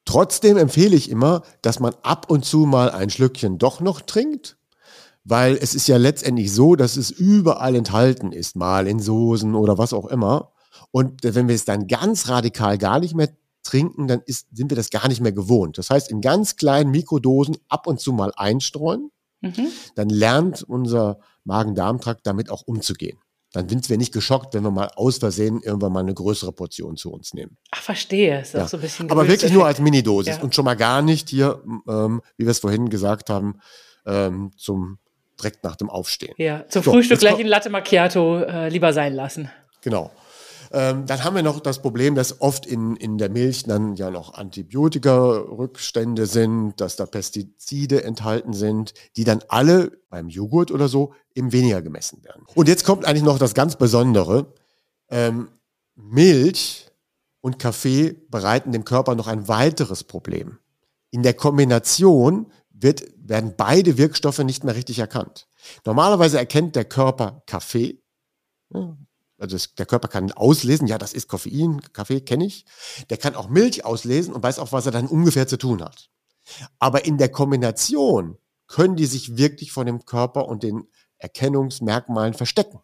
Trotzdem 0.06 0.58
empfehle 0.58 0.96
ich 0.96 1.10
immer, 1.10 1.44
dass 1.62 1.80
man 1.80 1.94
ab 2.04 2.30
und 2.32 2.46
zu 2.46 2.60
mal 2.60 2.92
ein 2.92 3.10
Schlückchen 3.10 3.58
doch 3.58 3.82
noch 3.82 4.02
trinkt, 4.02 4.57
weil 5.30 5.58
es 5.62 5.76
ist 5.76 5.88
ja 5.88 5.98
letztendlich 5.98 6.54
so, 6.54 6.76
dass 6.76 6.96
es 6.96 7.12
überall 7.12 7.76
enthalten 7.76 8.32
ist, 8.32 8.56
mal 8.56 8.88
in 8.88 9.00
Soßen 9.00 9.56
oder 9.56 9.78
was 9.78 9.92
auch 9.92 10.06
immer. 10.06 10.54
Und 10.92 11.22
wenn 11.24 11.50
wir 11.50 11.56
es 11.56 11.66
dann 11.66 11.88
ganz 11.88 12.30
radikal 12.30 12.78
gar 12.78 13.00
nicht 13.00 13.14
mehr 13.14 13.30
trinken, 13.64 14.08
dann 14.08 14.22
ist, 14.26 14.48
sind 14.54 14.72
wir 14.72 14.78
das 14.78 14.90
gar 14.90 15.10
nicht 15.10 15.20
mehr 15.20 15.34
gewohnt. 15.34 15.78
Das 15.78 15.90
heißt, 15.90 16.10
in 16.10 16.22
ganz 16.22 16.56
kleinen 16.56 16.92
Mikrodosen 16.92 17.58
ab 17.68 17.88
und 17.88 18.00
zu 18.00 18.14
mal 18.14 18.32
einstreuen, 18.38 19.12
mhm. 19.42 19.68
dann 19.96 20.10
lernt 20.10 20.64
unser 20.64 21.20
Magen-Darm-Trakt 21.44 22.26
damit 22.26 22.50
auch 22.50 22.62
umzugehen. 22.66 23.20
dann 23.54 23.68
sind 23.70 23.90
wir 23.90 23.98
nicht 23.98 24.14
geschockt, 24.14 24.54
wenn 24.54 24.64
wir 24.64 24.72
mal 24.72 24.92
aus 24.96 25.18
Versehen 25.18 25.62
irgendwann 25.64 25.92
mal 25.92 26.02
eine 26.02 26.14
größere 26.14 26.52
Portion 26.52 26.96
zu 26.96 27.12
uns 27.12 27.34
nehmen. 27.34 27.58
Ach, 27.72 27.82
verstehe. 27.82 28.42
Ist 28.42 28.54
Ja. 28.54 28.64
auch 28.66 28.68
so 28.68 28.78
ein 28.78 28.82
bisschen 28.82 29.10
Aber 29.10 29.28
wirklich 29.28 29.52
nur 29.52 29.66
als. 29.66 29.80
Minidosis 29.80 30.36
Ja. 30.36 30.44
und 30.44 30.54
schon 30.54 30.66
mal 30.66 30.76
gar 30.76 31.02
nicht 31.02 31.30
hier, 31.30 31.64
ähm, 31.88 32.22
wie 32.38 32.46
wir 32.46 32.52
es 32.52 32.60
vorhin 32.60 32.90
gesagt 32.90 33.30
haben, 33.30 33.60
ähm, 34.06 34.52
zum 34.58 35.00
direkt 35.40 35.64
nach 35.64 35.76
dem 35.76 35.90
Aufstehen. 35.90 36.34
Ja, 36.38 36.66
zum 36.70 36.84
So, 36.84 36.92
Frühstück 36.92 37.20
gleich 37.20 37.40
ein 37.40 37.48
Latte 37.48 37.70
Macchiato 37.70 38.40
äh, 38.40 38.70
lieber 38.70 38.94
sein 38.94 39.14
lassen. 39.14 39.50
Genau. 39.82 40.12
Ähm, 40.72 41.06
dann 41.06 41.24
haben 41.24 41.36
wir 41.36 41.44
noch 41.44 41.60
das 41.60 41.82
Problem, 41.82 42.16
dass 42.16 42.42
oft 42.42 42.66
in, 42.66 42.96
in 42.98 43.18
der 43.18 43.30
Milch 43.30 43.64
dann 43.64 43.96
ja 43.96 44.12
noch 44.12 44.34
Antibiotika-Rückstände 44.34 46.26
sind, 46.26 46.82
dass 46.82 46.98
da 46.98 47.06
Pestizide 47.06 48.04
enthalten 48.04 48.54
sind, 48.54 48.94
die 49.16 49.24
dann 49.24 49.44
alle 49.48 49.92
beim 50.10 50.28
Joghurt 50.28 50.72
oder 50.72 50.88
so 50.88 51.14
eben 51.36 51.54
weniger 51.54 51.82
gemessen 51.82 52.24
werden. 52.24 52.44
Und 52.54 52.68
jetzt 52.68 52.84
kommt 52.84 53.06
eigentlich 53.06 53.24
noch 53.24 53.40
das 53.40 53.54
ganz 53.54 53.78
Besondere. 53.78 54.54
Ähm, 55.10 55.50
Milch 55.96 56.88
und 57.42 57.60
Kaffee 57.60 58.16
bereiten 58.30 58.72
dem 58.72 58.84
Körper 58.84 59.16
noch 59.16 59.28
ein 59.28 59.48
weiteres 59.48 60.04
Problem. 60.04 60.58
In 61.12 61.24
der 61.24 61.34
Kombination 61.34 62.52
wird, 62.80 63.04
werden 63.18 63.56
beide 63.58 63.98
Wirkstoffe 63.98 64.40
nicht 64.40 64.64
mehr 64.64 64.76
richtig 64.76 65.00
erkannt. 65.00 65.48
Normalerweise 65.86 66.38
erkennt 66.38 66.76
der 66.76 66.86
Körper 66.86 67.44
Kaffee, 67.46 68.02
also 69.40 69.56
das, 69.56 69.76
der 69.76 69.86
Körper 69.86 70.08
kann 70.08 70.32
auslesen, 70.32 70.88
ja, 70.88 70.98
das 70.98 71.14
ist 71.14 71.28
Koffein, 71.28 71.82
Kaffee 71.94 72.22
kenne 72.22 72.46
ich. 72.46 72.66
Der 73.10 73.18
kann 73.18 73.36
auch 73.36 73.50
Milch 73.50 73.86
auslesen 73.86 74.34
und 74.34 74.44
weiß 74.44 74.60
auch, 74.60 74.72
was 74.72 74.86
er 74.86 74.92
dann 74.92 75.08
ungefähr 75.08 75.48
zu 75.48 75.58
tun 75.58 75.84
hat. 75.84 76.10
Aber 76.80 77.06
in 77.06 77.18
der 77.18 77.30
Kombination 77.30 78.38
können 78.68 78.96
die 78.96 79.06
sich 79.06 79.38
wirklich 79.38 79.72
von 79.72 79.86
dem 79.86 80.06
Körper 80.06 80.48
und 80.48 80.64
den 80.64 80.88
Erkennungsmerkmalen 81.18 82.34
verstecken. 82.34 82.80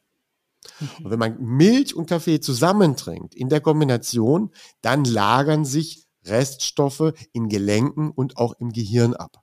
Und 1.04 1.12
wenn 1.12 1.20
man 1.20 1.42
Milch 1.42 1.96
und 1.96 2.08
Kaffee 2.08 2.40
zusammentrinkt 2.40 3.36
in 3.36 3.50
der 3.50 3.62
Kombination, 3.62 4.52
dann 4.82 5.04
lagern 5.04 5.66
sich 5.66 6.08
Reststoffe 6.26 7.14
in 7.34 7.50
Gelenken 7.50 8.12
und 8.12 8.38
auch 8.38 8.54
im 8.60 8.72
Gehirn 8.72 9.14
ab. 9.14 9.43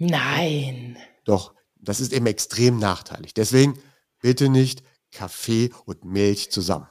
Nein. 0.00 0.96
Doch, 1.24 1.54
das 1.76 2.00
ist 2.00 2.12
eben 2.12 2.26
extrem 2.26 2.78
nachteilig. 2.78 3.34
Deswegen 3.34 3.78
bitte 4.20 4.48
nicht 4.48 4.82
Kaffee 5.12 5.70
und 5.84 6.04
Milch 6.04 6.50
zusammen. 6.50 6.88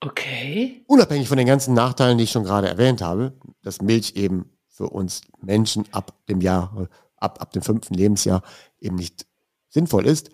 Okay. 0.00 0.84
Unabhängig 0.86 1.28
von 1.28 1.38
den 1.38 1.46
ganzen 1.46 1.74
Nachteilen, 1.74 2.18
die 2.18 2.24
ich 2.24 2.30
schon 2.30 2.44
gerade 2.44 2.68
erwähnt 2.68 3.00
habe, 3.00 3.38
dass 3.62 3.80
Milch 3.80 4.16
eben 4.16 4.50
für 4.68 4.88
uns 4.88 5.22
Menschen 5.40 5.84
ab 5.92 6.14
dem 6.28 6.40
Jahr, 6.42 6.88
ab, 7.16 7.40
ab 7.40 7.52
dem 7.52 7.62
fünften 7.62 7.94
Lebensjahr 7.94 8.42
eben 8.80 8.96
nicht 8.96 9.26
sinnvoll 9.70 10.06
ist, 10.06 10.30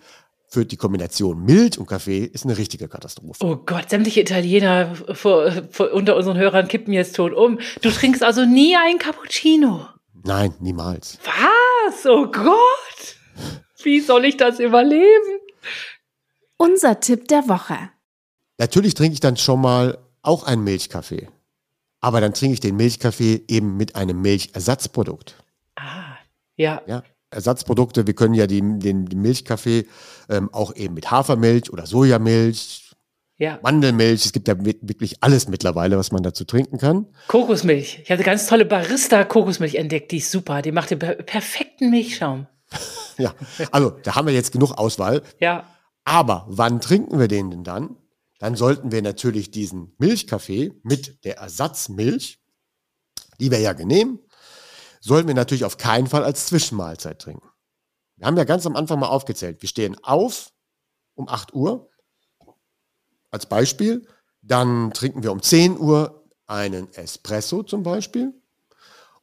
führt 0.49 0.71
die 0.71 0.77
Kombination 0.77 1.45
Milch 1.45 1.77
und 1.77 1.85
Kaffee 1.85 2.25
ist 2.25 2.43
eine 2.43 2.57
richtige 2.57 2.89
Katastrophe. 2.89 3.45
Oh 3.45 3.55
Gott, 3.55 3.91
sämtliche 3.91 4.21
Italiener 4.21 4.95
vor, 5.13 5.51
vor, 5.69 5.93
unter 5.93 6.17
unseren 6.17 6.37
Hörern 6.37 6.67
kippen 6.67 6.91
jetzt 6.91 7.15
tot 7.15 7.33
um. 7.33 7.59
Du 7.81 7.91
trinkst 7.91 8.23
also 8.23 8.43
nie 8.45 8.75
einen 8.75 8.97
Cappuccino. 8.97 9.87
Nein, 10.23 10.53
niemals. 10.59 11.17
Was? 11.23 12.05
Oh 12.05 12.27
Gott. 12.27 13.15
Wie 13.83 13.99
soll 13.99 14.25
ich 14.25 14.37
das 14.37 14.59
überleben? 14.59 15.39
Unser 16.57 16.99
Tipp 16.99 17.27
der 17.27 17.47
Woche. 17.47 17.77
Natürlich 18.57 18.93
trinke 18.93 19.13
ich 19.13 19.19
dann 19.21 19.37
schon 19.37 19.61
mal 19.61 19.97
auch 20.21 20.43
einen 20.43 20.63
Milchkaffee. 20.63 21.29
Aber 22.01 22.21
dann 22.21 22.33
trinke 22.33 22.53
ich 22.53 22.59
den 22.59 22.75
Milchkaffee 22.75 23.43
eben 23.47 23.77
mit 23.77 23.95
einem 23.95 24.21
Milchersatzprodukt. 24.21 25.35
Ah, 25.75 26.17
ja. 26.55 26.81
Ja, 26.87 27.03
Ersatzprodukte, 27.31 28.07
wir 28.07 28.13
können 28.15 28.33
ja 28.33 28.47
die, 28.47 28.61
den, 28.61 29.05
den 29.05 29.21
Milchkaffee 29.21 29.85
ähm, 30.29 30.49
auch 30.53 30.75
eben 30.75 30.93
mit 30.93 31.11
Hafermilch 31.11 31.71
oder 31.71 31.85
Sojamilch, 31.85 32.88
Ja. 33.39 33.57
Mandelmilch, 33.63 34.25
es 34.25 34.33
gibt 34.33 34.49
ja 34.49 34.55
wirklich 34.59 35.23
alles 35.23 35.47
mittlerweile, 35.47 35.97
was 35.97 36.11
man 36.11 36.21
dazu 36.21 36.43
trinken 36.43 36.77
kann. 36.77 37.07
Kokosmilch. 37.29 38.01
Ich 38.03 38.11
hatte 38.11 38.23
ganz 38.23 38.47
tolle 38.47 38.65
Barista-Kokosmilch 38.65 39.75
entdeckt, 39.75 40.11
die 40.11 40.17
ist 40.17 40.29
super. 40.29 40.61
Die 40.61 40.73
macht 40.73 40.91
den 40.91 40.99
per 40.99 41.15
perfekten 41.15 41.89
Milchschaum. 41.89 42.47
Ja, 43.17 43.35
also 43.73 43.89
da 43.89 44.15
haben 44.15 44.27
wir 44.27 44.33
jetzt 44.33 44.53
genug 44.53 44.77
Auswahl. 44.77 45.21
Ja. 45.41 45.67
Aber 46.05 46.45
wann 46.47 46.79
trinken 46.79 47.19
wir 47.19 47.27
den 47.27 47.51
denn 47.51 47.65
dann? 47.65 47.97
Dann 48.39 48.55
sollten 48.55 48.93
wir 48.93 49.01
natürlich 49.01 49.51
diesen 49.51 49.93
Milchkaffee 49.97 50.71
mit 50.83 51.25
der 51.25 51.37
Ersatzmilch, 51.37 52.39
die 53.41 53.51
wir 53.51 53.59
ja 53.59 53.73
nehmen, 53.73 54.19
sollten 55.01 55.27
wir 55.27 55.35
natürlich 55.35 55.65
auf 55.65 55.75
keinen 55.75 56.07
Fall 56.07 56.23
als 56.23 56.45
Zwischenmahlzeit 56.45 57.19
trinken. 57.19 57.49
Wir 58.15 58.27
haben 58.27 58.37
ja 58.37 58.45
ganz 58.45 58.65
am 58.65 58.77
Anfang 58.77 58.99
mal 58.99 59.07
aufgezählt. 59.07 59.61
Wir 59.61 59.67
stehen 59.67 59.97
auf 60.01 60.53
um 61.15 61.27
8 61.27 61.53
Uhr 61.53 61.88
als 63.31 63.45
Beispiel. 63.45 64.07
Dann 64.41 64.91
trinken 64.93 65.23
wir 65.23 65.31
um 65.31 65.41
10 65.41 65.77
Uhr 65.77 66.23
einen 66.47 66.91
Espresso 66.93 67.63
zum 67.63 67.83
Beispiel. 67.83 68.33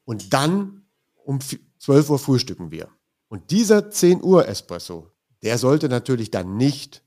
Und 0.05 0.33
dann 0.33 0.87
um 1.25 1.41
12 1.79 2.11
Uhr 2.11 2.19
frühstücken 2.19 2.71
wir. 2.71 2.89
Und 3.29 3.51
dieser 3.51 3.91
10 3.91 4.23
Uhr 4.23 4.47
Espresso, 4.49 5.11
der 5.43 5.59
sollte 5.59 5.89
natürlich 5.89 6.31
dann 6.31 6.57
nicht, 6.57 7.03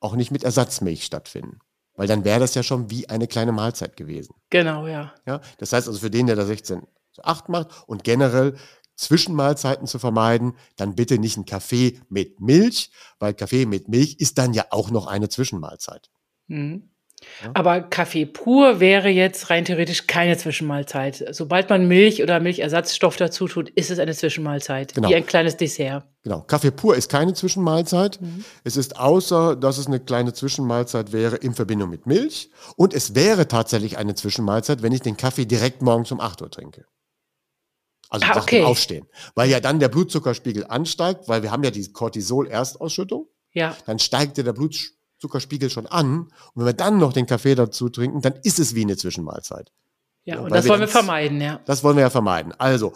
auch 0.00 0.16
nicht 0.16 0.30
mit 0.30 0.44
Ersatzmilch 0.44 1.04
stattfinden. 1.04 1.58
Weil 1.96 2.08
dann 2.08 2.24
wäre 2.24 2.40
das 2.40 2.54
ja 2.54 2.62
schon 2.62 2.90
wie 2.90 3.08
eine 3.08 3.28
kleine 3.28 3.52
Mahlzeit 3.52 3.96
gewesen. 3.96 4.34
Genau, 4.50 4.86
ja. 4.86 5.14
Ja? 5.26 5.40
Das 5.58 5.72
heißt 5.72 5.86
also 5.86 6.00
für 6.00 6.10
den, 6.10 6.26
der 6.26 6.36
da 6.36 6.44
16 6.44 6.82
zu 7.12 7.24
8 7.24 7.48
macht 7.48 7.86
und 7.86 8.02
generell 8.02 8.56
Zwischenmahlzeiten 8.96 9.86
zu 9.86 9.98
vermeiden, 9.98 10.54
dann 10.76 10.94
bitte 10.94 11.18
nicht 11.18 11.36
einen 11.36 11.46
Kaffee 11.46 12.00
mit 12.08 12.40
Milch, 12.40 12.90
weil 13.18 13.34
Kaffee 13.34 13.66
mit 13.66 13.88
Milch 13.88 14.16
ist 14.18 14.38
dann 14.38 14.54
ja 14.54 14.66
auch 14.70 14.90
noch 14.90 15.06
eine 15.06 15.28
Zwischenmahlzeit. 15.28 16.10
Mhm. 16.46 16.90
Ja. 17.42 17.50
Aber 17.54 17.80
Kaffee 17.80 18.26
pur 18.26 18.80
wäre 18.80 19.08
jetzt 19.08 19.50
rein 19.50 19.64
theoretisch 19.64 20.06
keine 20.06 20.36
Zwischenmahlzeit. 20.36 21.24
Sobald 21.30 21.70
man 21.70 21.88
Milch 21.88 22.22
oder 22.22 22.40
Milchersatzstoff 22.40 23.16
dazu 23.16 23.48
tut, 23.48 23.70
ist 23.70 23.90
es 23.90 23.98
eine 23.98 24.14
Zwischenmahlzeit. 24.14 24.94
Genau. 24.94 25.08
Wie 25.08 25.14
ein 25.14 25.26
kleines 25.26 25.56
Dessert. 25.56 26.04
Genau. 26.22 26.42
Kaffee 26.42 26.70
pur 26.70 26.96
ist 26.96 27.10
keine 27.10 27.34
Zwischenmahlzeit. 27.34 28.18
Es 28.62 28.76
ist 28.76 28.98
außer, 28.98 29.56
dass 29.56 29.78
es 29.78 29.86
eine 29.86 30.00
kleine 30.00 30.32
Zwischenmahlzeit 30.32 31.12
wäre 31.12 31.36
in 31.36 31.54
Verbindung 31.54 31.90
mit 31.90 32.06
Milch. 32.06 32.50
Und 32.76 32.94
es 32.94 33.14
wäre 33.14 33.48
tatsächlich 33.48 33.98
eine 33.98 34.14
Zwischenmahlzeit, 34.14 34.82
wenn 34.82 34.92
ich 34.92 35.02
den 35.02 35.16
Kaffee 35.16 35.46
direkt 35.46 35.82
morgens 35.82 36.12
um 36.12 36.20
8 36.20 36.42
Uhr 36.42 36.50
trinke. 36.50 36.84
Also 38.10 38.26
Ah, 38.26 38.38
okay. 38.38 38.62
Aufstehen. 38.62 39.06
Weil 39.34 39.50
ja 39.50 39.60
dann 39.60 39.80
der 39.80 39.88
Blutzuckerspiegel 39.88 40.66
ansteigt, 40.66 41.28
weil 41.28 41.42
wir 41.42 41.50
haben 41.50 41.64
ja 41.64 41.70
die 41.70 41.92
Cortisol-Erstausschüttung. 41.92 43.28
Ja. 43.52 43.76
Dann 43.86 43.98
steigt 43.98 44.38
ja 44.38 44.44
der 44.44 44.52
Blutzuckerspiegel 44.52 45.70
schon 45.70 45.86
an. 45.86 46.22
Und 46.22 46.30
wenn 46.54 46.66
wir 46.66 46.72
dann 46.72 46.98
noch 46.98 47.12
den 47.12 47.26
Kaffee 47.26 47.54
dazu 47.54 47.88
trinken, 47.88 48.20
dann 48.20 48.34
ist 48.42 48.58
es 48.58 48.74
wie 48.74 48.82
eine 48.82 48.96
Zwischenmahlzeit. 48.96 49.72
Ja, 50.24 50.36
Ja, 50.36 50.40
und 50.40 50.50
das 50.50 50.64
wir 50.64 50.70
wollen 50.70 50.80
wir 50.80 50.88
vermeiden, 50.88 51.40
ja. 51.40 51.60
Das 51.64 51.84
wollen 51.84 51.96
wir 51.96 52.02
ja 52.02 52.10
vermeiden. 52.10 52.52
Also, 52.58 52.92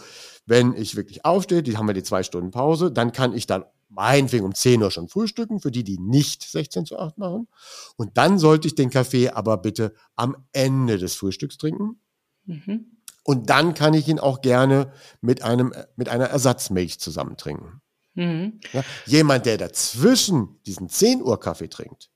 wenn 0.46 0.74
ich 0.74 0.96
wirklich 0.96 1.24
aufstehe, 1.24 1.62
die 1.62 1.76
haben 1.76 1.86
wir 1.86 1.94
die 1.94 2.02
zwei 2.02 2.22
Stunden 2.22 2.50
Pause, 2.50 2.90
dann 2.90 3.12
kann 3.12 3.34
ich 3.34 3.46
dann 3.46 3.64
meinetwegen 3.90 4.44
um 4.44 4.54
10 4.54 4.82
Uhr 4.82 4.90
schon 4.90 5.08
frühstücken, 5.08 5.60
für 5.60 5.70
die, 5.70 5.84
die 5.84 5.98
nicht 5.98 6.42
16 6.42 6.86
zu 6.86 6.98
8 6.98 7.18
machen. 7.18 7.48
Und 7.96 8.16
dann 8.16 8.38
sollte 8.38 8.68
ich 8.68 8.74
den 8.74 8.90
Kaffee 8.90 9.30
aber 9.30 9.56
bitte 9.58 9.94
am 10.16 10.36
Ende 10.52 10.98
des 10.98 11.14
Frühstücks 11.14 11.58
trinken. 11.58 12.00
Mhm. 12.44 12.97
Und 13.24 13.50
dann 13.50 13.74
kann 13.74 13.94
ich 13.94 14.08
ihn 14.08 14.18
auch 14.18 14.40
gerne 14.40 14.92
mit, 15.20 15.42
einem, 15.42 15.74
mit 15.96 16.08
einer 16.08 16.26
Ersatzmilch 16.26 16.98
zusammen 16.98 17.36
trinken. 17.36 17.80
Mhm. 18.14 18.60
Ja, 18.72 18.84
jemand, 19.06 19.46
der 19.46 19.58
dazwischen 19.58 20.60
diesen 20.66 20.88
10 20.88 21.22
Uhr 21.22 21.38
Kaffee 21.38 21.68
trinkt, 21.68 22.10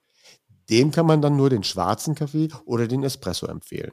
dem 0.71 0.91
kann 0.91 1.07
man 1.07 1.21
dann 1.23 1.37
nur 1.37 1.51
den 1.51 1.65
schwarzen 1.65 2.15
Kaffee 2.15 2.49
oder 2.65 2.89
den 2.89 3.05
Espresso 3.05 3.47
empfehlen. 3.47 3.93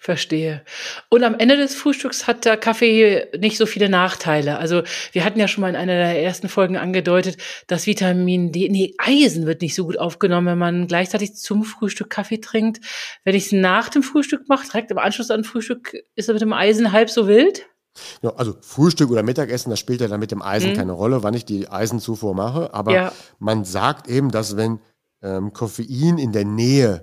Verstehe. 0.00 0.62
Und 1.08 1.24
am 1.24 1.34
Ende 1.34 1.56
des 1.56 1.74
Frühstücks 1.74 2.28
hat 2.28 2.44
der 2.44 2.56
Kaffee 2.56 3.26
nicht 3.36 3.58
so 3.58 3.66
viele 3.66 3.88
Nachteile. 3.88 4.58
Also 4.58 4.82
wir 5.10 5.24
hatten 5.24 5.40
ja 5.40 5.48
schon 5.48 5.62
mal 5.62 5.70
in 5.70 5.76
einer 5.76 5.94
der 5.96 6.22
ersten 6.22 6.48
Folgen 6.48 6.76
angedeutet, 6.76 7.36
dass 7.66 7.86
Vitamin 7.88 8.52
D, 8.52 8.68
nee, 8.68 8.94
Eisen 8.98 9.44
wird 9.44 9.60
nicht 9.60 9.74
so 9.74 9.84
gut 9.86 9.98
aufgenommen, 9.98 10.46
wenn 10.46 10.58
man 10.58 10.86
gleichzeitig 10.86 11.34
zum 11.34 11.64
Frühstück 11.64 12.10
Kaffee 12.10 12.38
trinkt. 12.40 12.78
Wenn 13.24 13.34
ich 13.34 13.46
es 13.46 13.52
nach 13.52 13.88
dem 13.88 14.04
Frühstück 14.04 14.48
mache, 14.48 14.68
direkt 14.68 14.92
im 14.92 14.98
Anschluss 14.98 15.32
an 15.32 15.42
Frühstück, 15.42 15.92
ist 16.14 16.28
es 16.28 16.32
mit 16.32 16.42
dem 16.42 16.52
Eisen 16.52 16.92
halb 16.92 17.10
so 17.10 17.26
wild? 17.26 17.66
Ja, 18.22 18.30
also 18.36 18.54
Frühstück 18.60 19.10
oder 19.10 19.24
Mittagessen, 19.24 19.70
das 19.70 19.80
spielt 19.80 20.00
ja 20.00 20.06
dann 20.06 20.20
mit 20.20 20.30
dem 20.30 20.42
Eisen 20.42 20.70
Mhm. 20.70 20.74
keine 20.76 20.92
Rolle, 20.92 21.24
wann 21.24 21.34
ich 21.34 21.44
die 21.44 21.68
Eisenzufuhr 21.68 22.34
mache. 22.34 22.72
Aber 22.72 22.94
Ja. 22.94 23.12
man 23.40 23.64
sagt 23.64 24.06
eben, 24.08 24.30
dass 24.30 24.56
wenn 24.56 24.78
ähm, 25.20 25.52
Koffein 25.52 26.18
in 26.18 26.30
der 26.30 26.44
Nähe 26.44 27.02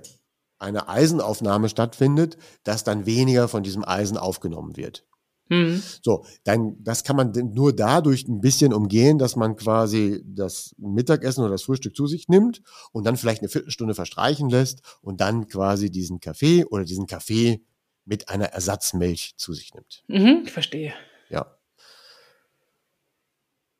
einer 0.58 0.88
Eisenaufnahme 0.88 1.68
stattfindet, 1.68 2.36
dass 2.64 2.84
dann 2.84 3.06
weniger 3.06 3.48
von 3.48 3.62
diesem 3.62 3.84
Eisen 3.84 4.16
aufgenommen 4.16 4.76
wird. 4.76 5.06
Hm. 5.48 5.80
So, 6.02 6.24
dann, 6.44 6.76
das 6.82 7.04
kann 7.04 7.14
man 7.14 7.32
nur 7.54 7.74
dadurch 7.74 8.26
ein 8.26 8.40
bisschen 8.40 8.72
umgehen, 8.72 9.18
dass 9.18 9.36
man 9.36 9.54
quasi 9.54 10.22
das 10.26 10.74
Mittagessen 10.76 11.42
oder 11.42 11.52
das 11.52 11.62
Frühstück 11.62 11.94
zu 11.94 12.06
sich 12.06 12.28
nimmt 12.28 12.62
und 12.90 13.06
dann 13.06 13.16
vielleicht 13.16 13.42
eine 13.42 13.48
Viertelstunde 13.48 13.94
verstreichen 13.94 14.48
lässt 14.48 14.80
und 15.02 15.20
dann 15.20 15.46
quasi 15.46 15.90
diesen 15.90 16.18
Kaffee 16.18 16.64
oder 16.64 16.84
diesen 16.84 17.06
Kaffee 17.06 17.62
mit 18.04 18.28
einer 18.28 18.46
Ersatzmilch 18.46 19.34
zu 19.36 19.52
sich 19.52 19.72
nimmt. 19.74 20.02
Mhm, 20.08 20.42
ich 20.46 20.52
verstehe. 20.52 20.94
Ja. 21.28 21.56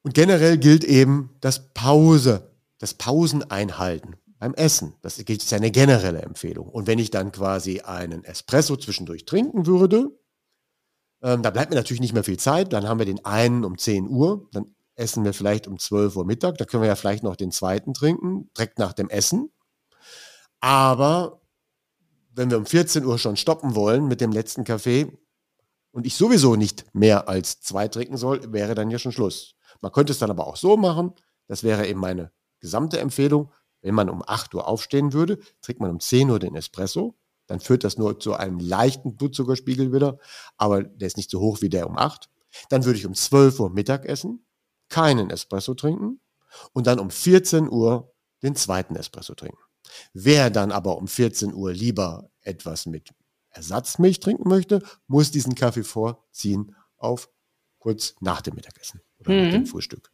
Und 0.03 0.15
generell 0.15 0.59
gilt 0.59 0.85
eben, 0.85 1.37
dass 1.41 1.73
Pause 1.75 2.53
das 2.79 2.95
Pausen 2.95 3.43
einhalten 3.51 4.15
beim 4.39 4.55
Essen. 4.55 4.95
Das 5.03 5.19
ist 5.19 5.53
eine 5.53 5.71
generelle 5.71 6.23
Empfehlung. 6.23 6.69
Und 6.69 6.87
wenn 6.87 6.99
ich 6.99 7.11
dann 7.11 7.33
quasi 7.33 7.81
einen 7.81 8.25
Espresso 8.25 8.77
zwischendurch 8.77 9.25
trinken 9.25 9.67
würde, 9.67 10.11
ähm, 11.23 11.43
da 11.43 11.51
bleibt 11.51 11.71
mir 11.71 11.77
natürlich 11.77 12.01
nicht 12.01 12.13
mehr 12.13 12.25
viel 12.25 12.39
Zeit. 12.39 12.73
Dann 12.73 12.89
haben 12.89 12.99
wir 12.99 13.07
den 13.07 13.25
einen 13.25 13.65
um 13.65 13.79
10 13.79 14.09
Uhr. 14.09 14.49
Dann 14.53 14.75
essen 14.95 15.25
wir 15.25 15.33
vielleicht 15.33 15.67
um 15.67 15.79
12 15.79 16.17
Uhr 16.17 16.25
Mittag. 16.25 16.59
Da 16.59 16.65
können 16.65 16.83
wir 16.83 16.89
ja 16.89 16.97
vielleicht 16.97 17.23
noch 17.23 17.37
den 17.37 17.51
zweiten 17.51 17.95
trinken, 17.95 18.51
direkt 18.57 18.79
nach 18.79 18.93
dem 18.93 19.09
Essen. 19.09 19.51
Aber 20.61 21.41
wenn 22.35 22.51
wir 22.51 22.59
um 22.59 22.67
14 22.67 23.05
Uhr 23.05 23.19
schon 23.19 23.37
stoppen 23.37 23.75
wollen 23.75 24.09
mit 24.09 24.21
dem 24.21 24.33
letzten 24.33 24.65
Kaffee 24.65 25.11
und 25.91 26.07
ich 26.07 26.15
sowieso 26.15 26.57
nicht 26.57 26.85
mehr 26.95 27.29
als 27.29 27.61
zwei 27.61 27.89
trinken 27.89 28.17
soll, 28.17 28.53
wäre 28.53 28.75
dann 28.75 28.91
ja 28.91 28.99
schon 28.99 29.13
Schluss. 29.13 29.55
Man 29.81 29.93
könnte 29.93 30.13
es 30.13 30.19
dann 30.19 30.31
aber 30.31 30.47
auch 30.47 30.57
so 30.57 30.77
machen. 30.77 31.13
Das 31.47 31.63
wäre 31.63 31.87
eben 31.87 32.01
meine 32.01 32.33
gesamte 32.61 32.99
Empfehlung. 32.99 33.53
Wenn 33.83 33.95
man 33.95 34.11
um 34.11 34.23
8 34.27 34.55
Uhr 34.55 34.67
aufstehen 34.67 35.13
würde, 35.13 35.39
trinkt 35.63 35.81
man 35.81 35.91
um 35.91 36.01
10 36.01 36.31
Uhr 36.31 36.39
den 36.39 36.55
Espresso. 36.55 37.17
Dann 37.47 37.61
führt 37.61 37.85
das 37.85 37.97
nur 37.97 38.19
zu 38.19 38.35
einem 38.35 38.59
leichten 38.59 39.17
Blutzuckerspiegel 39.17 39.93
wieder, 39.93 40.19
aber 40.57 40.83
der 40.83 41.07
ist 41.07 41.17
nicht 41.17 41.31
so 41.31 41.41
hoch 41.41 41.63
wie 41.63 41.69
der 41.69 41.89
um 41.89 41.97
8. 41.97 42.29
Dann 42.69 42.85
würde 42.85 42.99
ich 42.99 43.07
um 43.07 43.15
12 43.15 43.61
Uhr 43.61 43.71
Mittag 43.71 44.05
essen, 44.07 44.45
keinen 44.89 45.31
Espresso 45.31 45.75
trinken 45.75 46.21
und 46.73 46.87
dann 46.87 46.99
um 46.99 47.11
14 47.11 47.71
Uhr 47.71 48.13
den 48.43 48.57
zweiten 48.57 48.97
Espresso 48.97 49.35
trinken. 49.35 49.59
Wer 50.13 50.51
dann 50.51 50.73
aber 50.73 50.97
um 50.99 51.07
14 51.07 51.55
Uhr 51.55 51.73
lieber 51.73 52.31
etwas 52.41 52.87
mit 52.87 53.11
Ersatzmilch 53.51 54.21
trinken 54.21 54.49
möchte, 54.49 54.83
muss 55.07 55.31
diesen 55.31 55.55
Kaffee 55.55 55.85
vorziehen 55.85 56.75
auf 56.97 57.31
kurz 57.79 58.15
nach 58.21 58.43
dem 58.43 58.55
Mittagessen 58.55 59.01
oder 59.19 59.33
mhm. 59.33 59.43
nach 59.45 59.53
dem 59.53 59.67
Frühstück. 59.67 60.11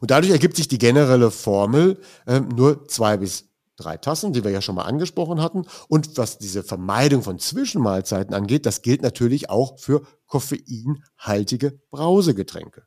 Und 0.00 0.10
dadurch 0.10 0.32
ergibt 0.32 0.56
sich 0.56 0.68
die 0.68 0.78
generelle 0.78 1.30
Formel, 1.30 2.00
äh, 2.26 2.40
nur 2.40 2.86
zwei 2.88 3.16
bis 3.16 3.48
drei 3.78 3.96
Tassen, 3.96 4.32
die 4.32 4.44
wir 4.44 4.50
ja 4.50 4.60
schon 4.60 4.74
mal 4.74 4.82
angesprochen 4.82 5.40
hatten. 5.40 5.64
Und 5.88 6.18
was 6.18 6.38
diese 6.38 6.62
Vermeidung 6.62 7.22
von 7.22 7.38
Zwischenmahlzeiten 7.38 8.34
angeht, 8.34 8.66
das 8.66 8.82
gilt 8.82 9.02
natürlich 9.02 9.50
auch 9.50 9.78
für 9.78 10.02
koffeinhaltige 10.26 11.80
Brausegetränke. 11.90 12.86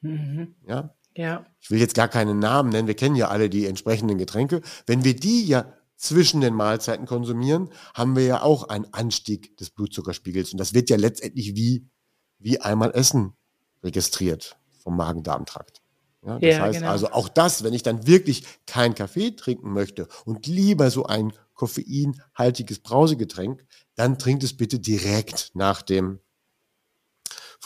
Mhm. 0.00 0.56
Ja? 0.66 0.94
ja. 1.14 1.46
Ich 1.60 1.70
will 1.70 1.78
jetzt 1.78 1.94
gar 1.94 2.08
keinen 2.08 2.38
Namen 2.38 2.70
nennen, 2.70 2.88
wir 2.88 2.96
kennen 2.96 3.16
ja 3.16 3.28
alle 3.28 3.48
die 3.50 3.66
entsprechenden 3.66 4.18
Getränke. 4.18 4.62
Wenn 4.86 5.04
wir 5.04 5.14
die 5.14 5.46
ja 5.46 5.72
zwischen 5.96 6.40
den 6.40 6.54
Mahlzeiten 6.54 7.06
konsumieren, 7.06 7.70
haben 7.94 8.16
wir 8.16 8.24
ja 8.24 8.42
auch 8.42 8.68
einen 8.68 8.92
Anstieg 8.92 9.56
des 9.56 9.70
Blutzuckerspiegels. 9.70 10.52
Und 10.52 10.58
das 10.58 10.74
wird 10.74 10.90
ja 10.90 10.96
letztendlich 10.96 11.54
wie, 11.54 11.88
wie 12.38 12.60
einmal 12.60 12.92
Essen 12.92 13.34
registriert 13.82 14.58
vom 14.86 14.96
Magen-Darm-Trakt. 14.96 15.82
Ja, 16.24 16.38
das 16.38 16.54
ja, 16.54 16.60
heißt 16.60 16.78
genau. 16.78 16.92
also 16.92 17.10
auch 17.10 17.28
das, 17.28 17.64
wenn 17.64 17.74
ich 17.74 17.82
dann 17.82 18.06
wirklich 18.06 18.44
keinen 18.66 18.94
Kaffee 18.94 19.32
trinken 19.32 19.72
möchte 19.72 20.06
und 20.24 20.46
lieber 20.46 20.92
so 20.92 21.06
ein 21.06 21.32
koffeinhaltiges 21.54 22.78
Brausegetränk, 22.78 23.66
dann 23.96 24.16
trinkt 24.16 24.44
es 24.44 24.56
bitte 24.56 24.78
direkt 24.78 25.50
nach 25.54 25.82
dem 25.82 26.20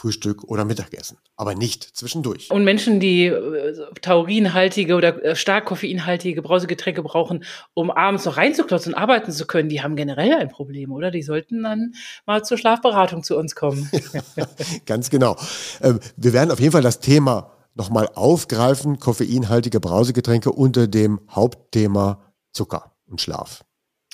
Frühstück 0.00 0.44
oder 0.44 0.64
Mittagessen, 0.64 1.18
aber 1.36 1.54
nicht 1.54 1.84
zwischendurch. 1.84 2.50
Und 2.50 2.64
Menschen, 2.64 3.00
die 3.00 3.26
äh, 3.26 3.74
taurinhaltige 4.00 4.94
oder 4.94 5.22
äh, 5.22 5.36
stark 5.36 5.66
koffeinhaltige 5.66 6.40
Brausegetränke 6.40 7.02
brauchen, 7.02 7.44
um 7.74 7.90
abends 7.90 8.24
noch 8.24 8.38
reinzuklotzen 8.38 8.94
und 8.94 8.98
arbeiten 8.98 9.30
zu 9.30 9.46
können, 9.46 9.68
die 9.68 9.82
haben 9.82 9.96
generell 9.96 10.32
ein 10.32 10.48
Problem, 10.48 10.90
oder? 10.90 11.10
Die 11.10 11.22
sollten 11.22 11.62
dann 11.62 11.92
mal 12.24 12.42
zur 12.42 12.56
Schlafberatung 12.56 13.22
zu 13.22 13.36
uns 13.36 13.54
kommen. 13.54 13.90
Ganz 14.86 15.10
genau. 15.10 15.36
Ähm, 15.82 16.00
wir 16.16 16.32
werden 16.32 16.50
auf 16.50 16.60
jeden 16.60 16.72
Fall 16.72 16.82
das 16.82 17.00
Thema 17.00 17.52
nochmal 17.74 18.08
aufgreifen, 18.14 19.00
koffeinhaltige 19.00 19.80
Brausegetränke 19.80 20.50
unter 20.50 20.86
dem 20.86 21.20
Hauptthema 21.30 22.22
Zucker 22.52 22.92
und 23.06 23.20
Schlaf. 23.20 23.64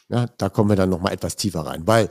Ja, 0.09 0.27
da 0.39 0.49
kommen 0.49 0.69
wir 0.69 0.77
dann 0.77 0.91
nochmal 0.91 1.13
etwas 1.13 1.37
tiefer 1.37 1.61
rein, 1.61 1.87
weil 1.87 2.09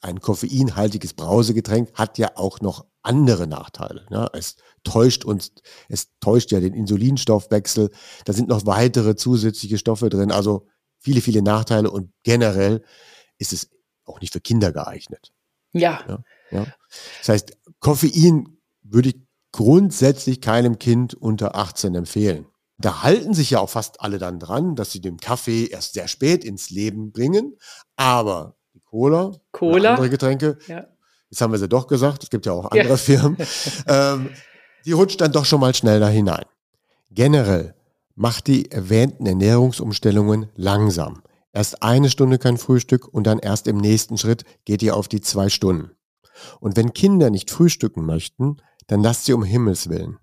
ein 0.00 0.20
koffeinhaltiges 0.20 1.14
Brausegetränk 1.14 1.92
hat 1.94 2.18
ja 2.18 2.36
auch 2.36 2.60
noch 2.60 2.86
andere 3.02 3.46
Nachteile. 3.46 4.06
Ja, 4.10 4.28
es 4.32 4.56
täuscht 4.84 5.24
uns, 5.24 5.52
es 5.88 6.08
täuscht 6.20 6.52
ja 6.52 6.60
den 6.60 6.74
Insulinstoffwechsel. 6.74 7.90
Da 8.24 8.32
sind 8.32 8.48
noch 8.48 8.66
weitere 8.66 9.16
zusätzliche 9.16 9.78
Stoffe 9.78 10.08
drin. 10.08 10.30
Also 10.30 10.66
viele, 10.98 11.20
viele 11.20 11.42
Nachteile 11.42 11.90
und 11.90 12.12
generell 12.22 12.82
ist 13.38 13.52
es 13.52 13.70
auch 14.04 14.20
nicht 14.20 14.32
für 14.32 14.40
Kinder 14.40 14.72
geeignet. 14.72 15.32
Ja. 15.72 16.00
ja, 16.08 16.24
ja. 16.50 16.66
Das 17.18 17.28
heißt, 17.28 17.58
Koffein 17.80 18.58
würde 18.82 19.10
ich 19.10 19.16
grundsätzlich 19.52 20.40
keinem 20.40 20.78
Kind 20.78 21.14
unter 21.14 21.56
18 21.56 21.94
empfehlen. 21.94 22.46
Da 22.78 23.02
halten 23.02 23.34
sich 23.34 23.50
ja 23.50 23.60
auch 23.60 23.70
fast 23.70 24.00
alle 24.00 24.18
dann 24.18 24.38
dran, 24.38 24.76
dass 24.76 24.92
sie 24.92 25.00
den 25.00 25.16
Kaffee 25.16 25.66
erst 25.66 25.94
sehr 25.94 26.06
spät 26.06 26.44
ins 26.44 26.70
Leben 26.70 27.10
bringen. 27.10 27.56
Aber 27.96 28.57
Cola, 28.90 29.32
Cola. 29.52 29.90
andere 29.90 30.10
Getränke, 30.10 30.58
ja. 30.66 30.86
jetzt 31.30 31.40
haben 31.40 31.52
wir 31.52 31.58
sie 31.58 31.68
doch 31.68 31.86
gesagt, 31.86 32.22
es 32.22 32.30
gibt 32.30 32.46
ja 32.46 32.52
auch 32.52 32.70
andere 32.70 32.88
ja. 32.88 32.96
Firmen, 32.96 33.36
ähm, 33.86 34.30
die 34.84 34.92
rutscht 34.92 35.20
dann 35.20 35.32
doch 35.32 35.44
schon 35.44 35.60
mal 35.60 35.74
schnell 35.74 36.00
da 36.00 36.08
hinein. 36.08 36.44
Generell 37.10 37.74
macht 38.14 38.46
die 38.46 38.70
erwähnten 38.70 39.26
Ernährungsumstellungen 39.26 40.50
langsam. 40.56 41.22
Erst 41.52 41.82
eine 41.82 42.10
Stunde 42.10 42.38
kein 42.38 42.58
Frühstück 42.58 43.06
und 43.06 43.26
dann 43.26 43.38
erst 43.38 43.66
im 43.66 43.78
nächsten 43.78 44.18
Schritt 44.18 44.44
geht 44.64 44.82
ihr 44.82 44.96
auf 44.96 45.08
die 45.08 45.20
zwei 45.20 45.48
Stunden. 45.48 45.90
Und 46.60 46.76
wenn 46.76 46.92
Kinder 46.92 47.30
nicht 47.30 47.50
frühstücken 47.50 48.04
möchten, 48.04 48.58
dann 48.86 49.02
lasst 49.02 49.24
sie 49.24 49.32
um 49.32 49.44
Himmels 49.44 49.88
willen. 49.88 50.18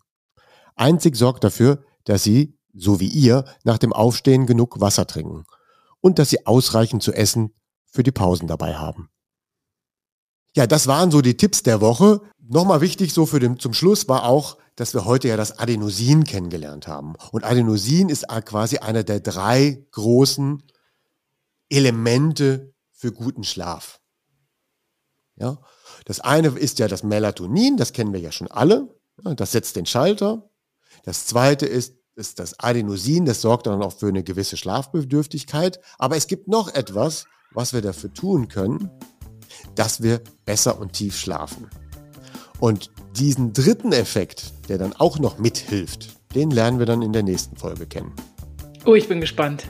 Einzig 0.75 1.15
sorgt 1.15 1.43
dafür, 1.43 1.83
dass 2.03 2.23
sie, 2.23 2.57
so 2.73 2.99
wie 2.99 3.07
ihr, 3.07 3.45
nach 3.63 3.77
dem 3.77 3.93
Aufstehen 3.93 4.45
genug 4.45 4.79
Wasser 4.81 5.07
trinken 5.07 5.45
und 6.01 6.19
dass 6.19 6.29
sie 6.29 6.45
ausreichend 6.45 7.01
zu 7.01 7.13
essen 7.13 7.53
für 7.95 8.03
die 8.03 8.11
Pausen 8.11 8.47
dabei 8.47 8.75
haben. 8.75 9.09
Ja, 10.55 10.67
das 10.67 10.87
waren 10.87 11.11
so 11.11 11.21
die 11.21 11.37
Tipps 11.37 11.63
der 11.63 11.81
Woche. 11.81 12.21
Nochmal 12.39 12.81
wichtig 12.81 13.13
so 13.13 13.25
für 13.25 13.39
den, 13.39 13.59
zum 13.59 13.73
Schluss 13.73 14.07
war 14.07 14.25
auch, 14.25 14.57
dass 14.75 14.93
wir 14.93 15.05
heute 15.05 15.29
ja 15.29 15.37
das 15.37 15.57
Adenosin 15.57 16.25
kennengelernt 16.25 16.87
haben. 16.87 17.15
Und 17.31 17.43
Adenosin 17.43 18.09
ist 18.09 18.27
quasi 18.45 18.77
einer 18.77 19.03
der 19.03 19.21
drei 19.21 19.85
großen 19.91 20.63
Elemente 21.69 22.73
für 22.91 23.11
guten 23.11 23.43
Schlaf. 23.43 23.99
Ja, 25.37 25.57
das 26.05 26.19
eine 26.19 26.49
ist 26.49 26.79
ja 26.79 26.87
das 26.87 27.03
Melatonin, 27.03 27.77
das 27.77 27.91
kennen 27.91 28.13
wir 28.13 28.19
ja 28.19 28.31
schon 28.31 28.49
alle. 28.49 28.95
Das 29.17 29.51
setzt 29.51 29.75
den 29.75 29.85
Schalter. 29.85 30.49
Das 31.03 31.25
zweite 31.25 31.65
ist, 31.65 31.95
ist 32.15 32.39
das 32.39 32.59
Adenosin, 32.59 33.25
das 33.25 33.41
sorgt 33.41 33.67
dann 33.67 33.81
auch 33.81 33.93
für 33.93 34.07
eine 34.07 34.23
gewisse 34.23 34.55
Schlafbedürftigkeit. 34.55 35.79
Aber 35.97 36.15
es 36.15 36.27
gibt 36.27 36.47
noch 36.47 36.73
etwas, 36.73 37.25
was 37.55 37.73
wir 37.73 37.81
dafür 37.81 38.13
tun 38.13 38.47
können, 38.47 38.89
dass 39.75 40.03
wir 40.03 40.21
besser 40.45 40.79
und 40.79 40.93
tief 40.93 41.17
schlafen. 41.17 41.67
Und 42.59 42.91
diesen 43.17 43.53
dritten 43.53 43.91
Effekt, 43.91 44.53
der 44.69 44.77
dann 44.77 44.93
auch 44.93 45.19
noch 45.19 45.37
mithilft, 45.37 46.09
den 46.35 46.51
lernen 46.51 46.79
wir 46.79 46.85
dann 46.85 47.01
in 47.01 47.13
der 47.13 47.23
nächsten 47.23 47.55
Folge 47.55 47.85
kennen. 47.85 48.13
Oh, 48.85 48.95
ich 48.95 49.07
bin 49.07 49.21
gespannt. 49.21 49.65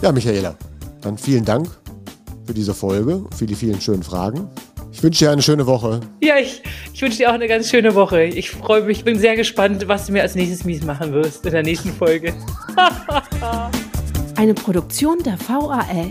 Ja, 0.00 0.12
Michaela, 0.12 0.56
dann 1.00 1.18
vielen 1.18 1.44
Dank 1.44 1.68
für 2.46 2.54
diese 2.54 2.74
Folge, 2.74 3.24
für 3.36 3.46
die 3.46 3.54
vielen 3.54 3.80
schönen 3.80 4.02
Fragen. 4.02 4.48
Ich 4.92 5.02
wünsche 5.02 5.24
dir 5.24 5.32
eine 5.32 5.42
schöne 5.42 5.66
Woche. 5.66 6.00
Ja, 6.22 6.36
ich, 6.36 6.62
ich 6.92 7.02
wünsche 7.02 7.18
dir 7.18 7.30
auch 7.30 7.34
eine 7.34 7.48
ganz 7.48 7.68
schöne 7.68 7.94
Woche. 7.94 8.24
Ich 8.24 8.50
freue 8.50 8.82
mich, 8.82 8.98
ich 8.98 9.04
bin 9.04 9.18
sehr 9.18 9.34
gespannt, 9.34 9.88
was 9.88 10.06
du 10.06 10.12
mir 10.12 10.22
als 10.22 10.34
nächstes 10.34 10.64
mies 10.64 10.84
machen 10.84 11.12
wirst 11.12 11.44
in 11.44 11.52
der 11.52 11.62
nächsten 11.62 11.92
Folge. 11.92 12.32
eine 14.36 14.54
Produktion 14.54 15.18
der 15.22 15.38
VAL. 15.40 16.10